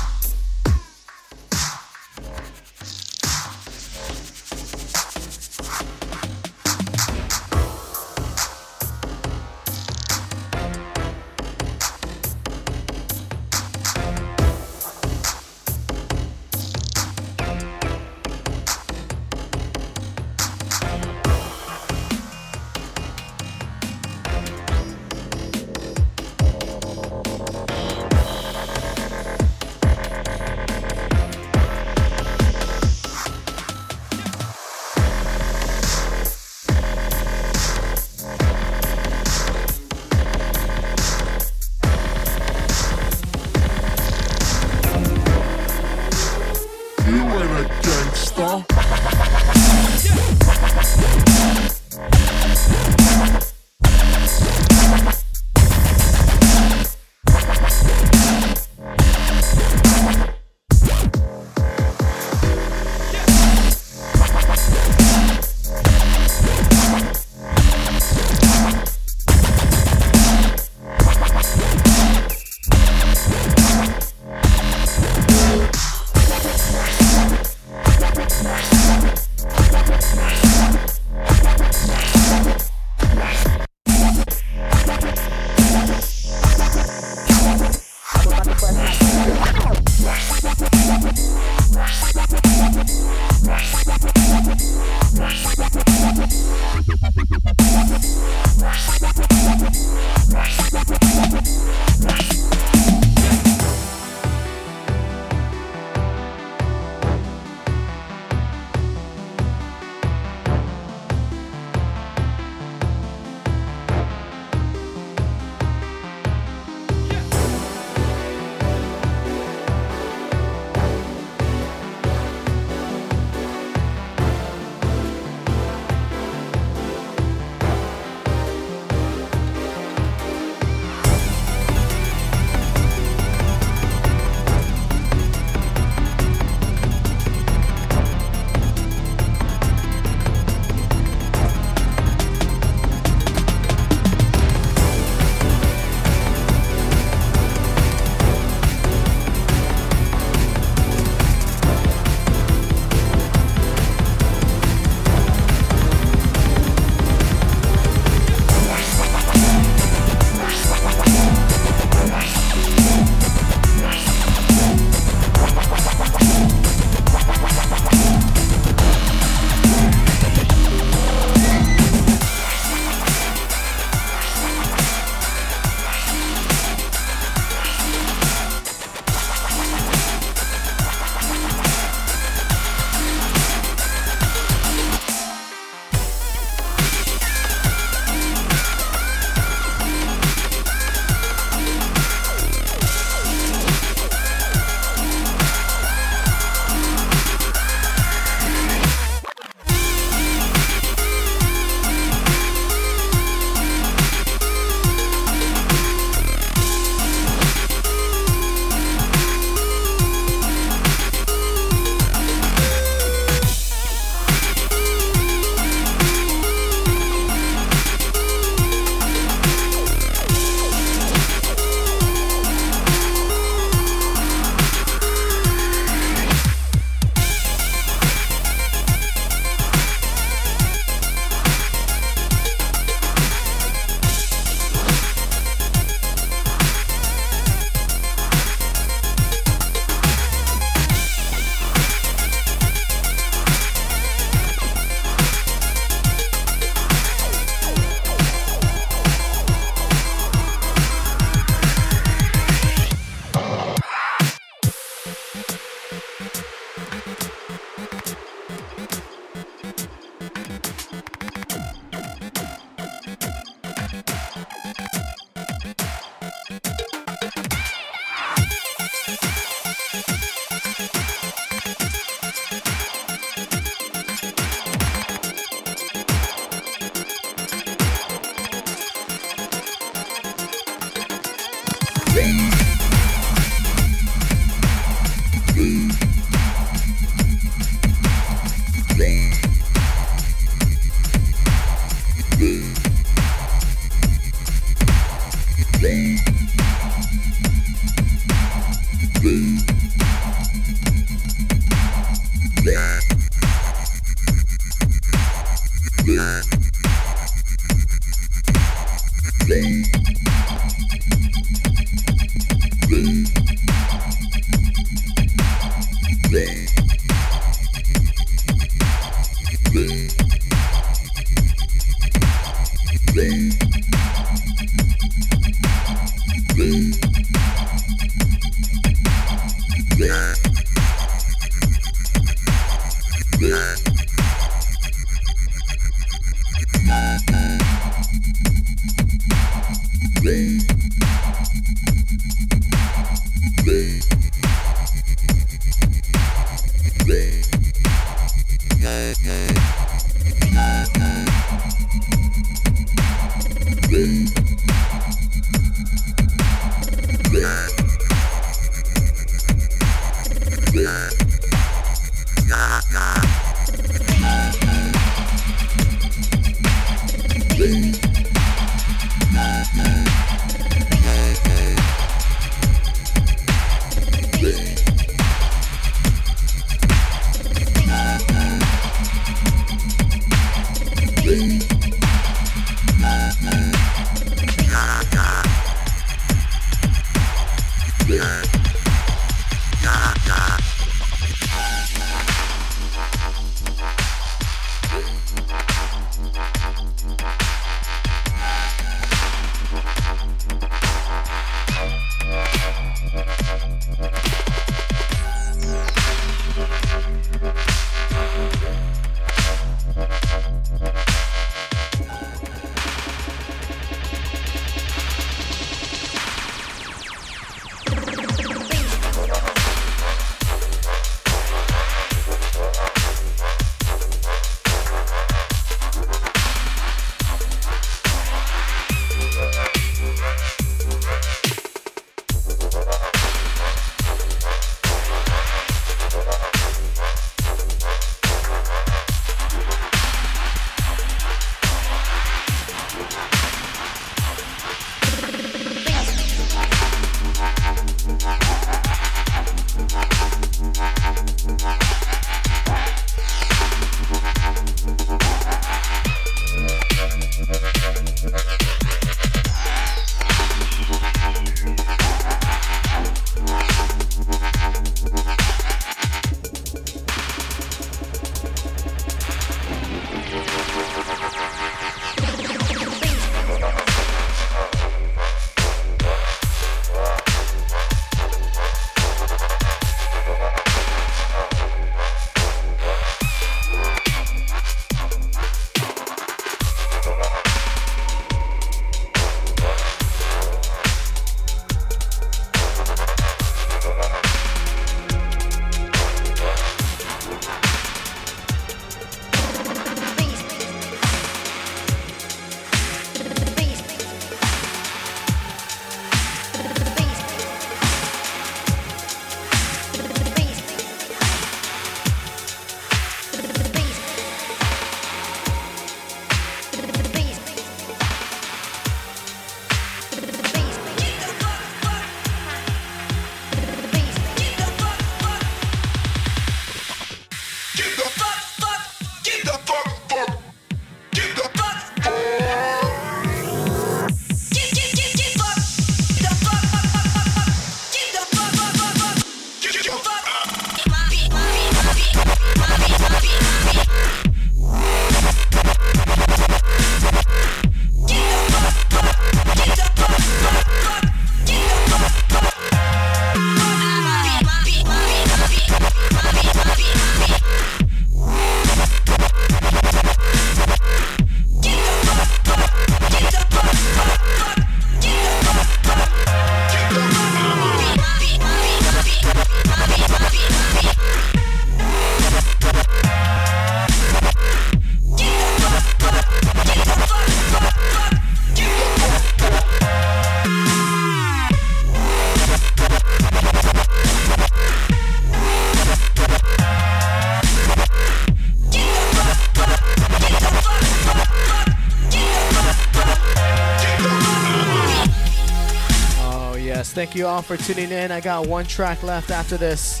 [597.02, 598.12] Thank you all for tuning in.
[598.12, 600.00] I got one track left after this.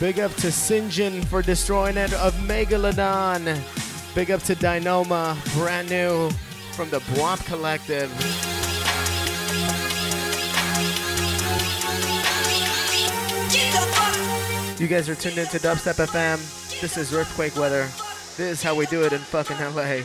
[0.00, 3.44] Big up to Sinjin for destroying it of Megalodon.
[4.12, 6.30] Big up to Dynoma, brand new
[6.72, 8.10] from the Bwomp Collective.
[14.80, 16.80] You guys are tuned into Dubstep FM.
[16.80, 17.84] This is Earthquake Weather.
[18.36, 20.02] This is how we do it in fucking LA.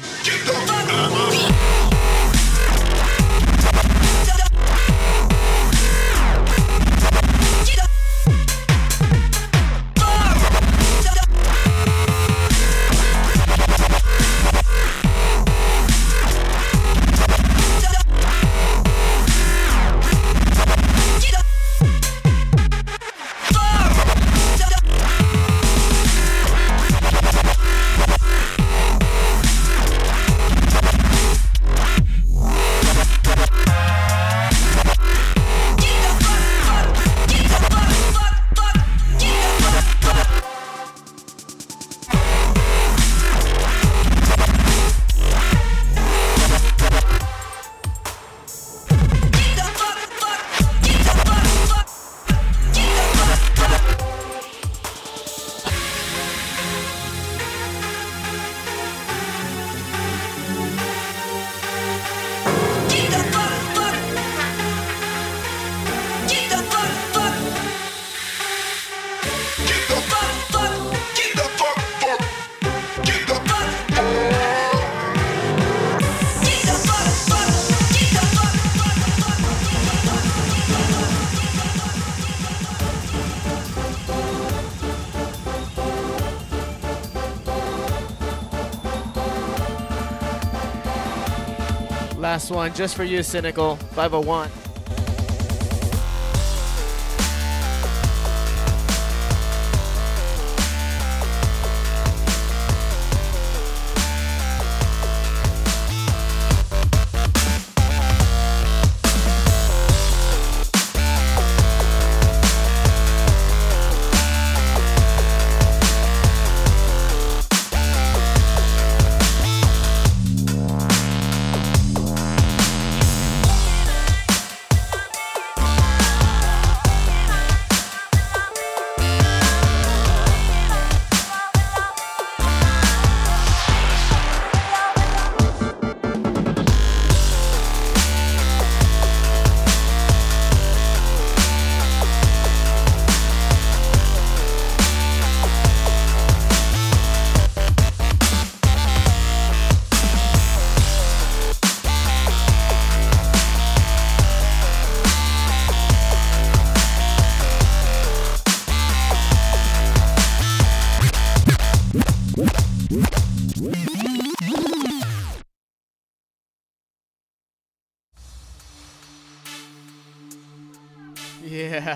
[92.68, 93.78] One just for you, Cynical.
[93.96, 94.67] 501.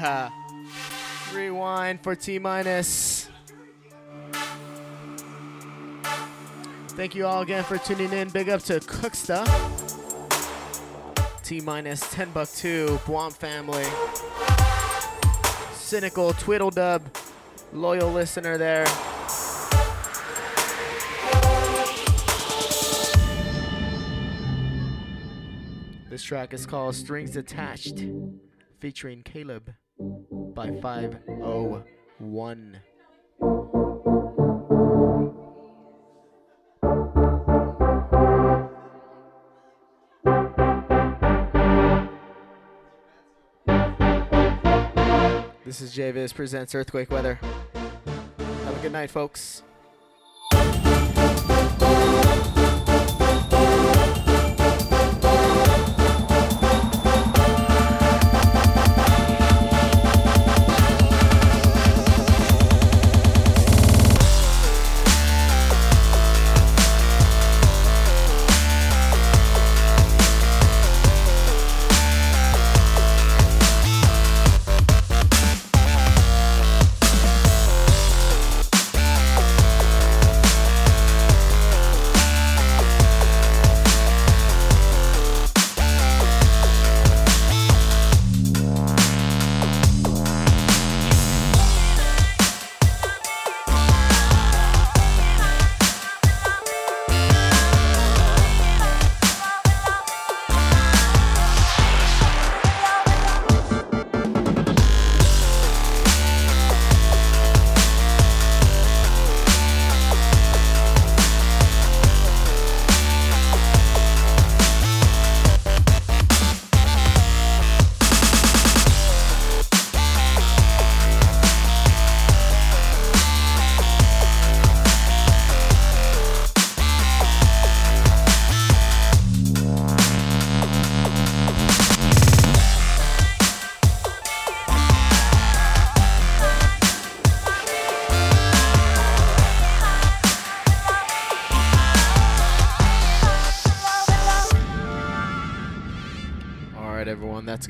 [1.34, 3.30] Rewind for T minus.
[6.90, 8.30] Thank you all again for tuning in.
[8.30, 9.46] Big up to Cooksta.
[11.44, 13.86] T minus 10 buck 2, Guam family.
[15.74, 17.04] Cynical Tweedledub,
[17.74, 18.86] loyal listener there.
[26.10, 28.04] This track is called Strings Attached,
[28.80, 29.74] featuring Caleb
[30.56, 32.80] by 501.
[45.66, 47.40] This is JVIZ presents Earthquake Weather.
[47.76, 49.64] Have a good night, folks.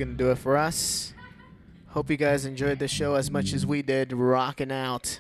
[0.06, 1.14] Going to do it for us.
[1.90, 5.20] Hope you guys enjoyed the show as much as we did, rocking out,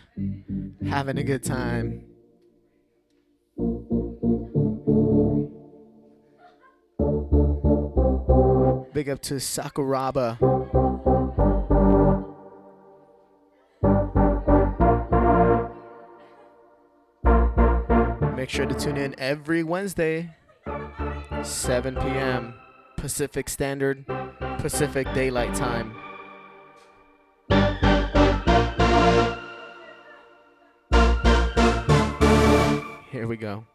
[0.90, 2.06] having a good time.
[8.92, 10.40] Big up to Sakuraba.
[18.35, 20.32] Make sure to tune in every Wednesday,
[21.43, 22.56] 7 p.m.
[22.98, 24.06] Pacific Standard,
[24.61, 25.95] Pacific Daylight Time.
[33.09, 33.65] Here we go.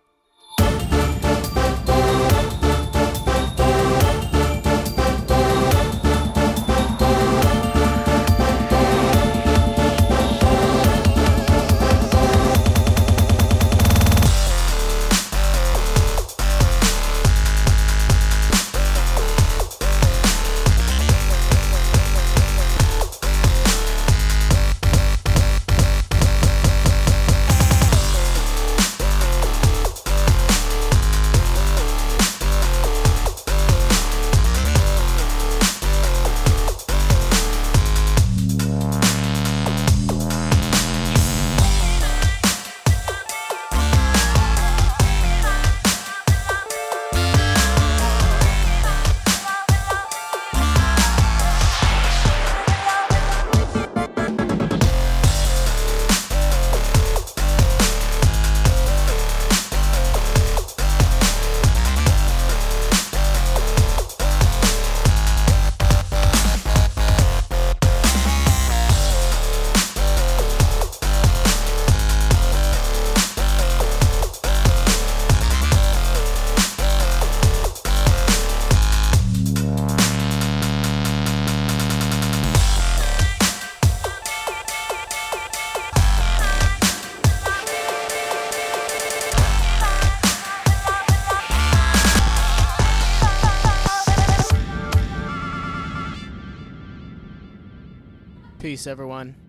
[98.87, 99.46] Everyone.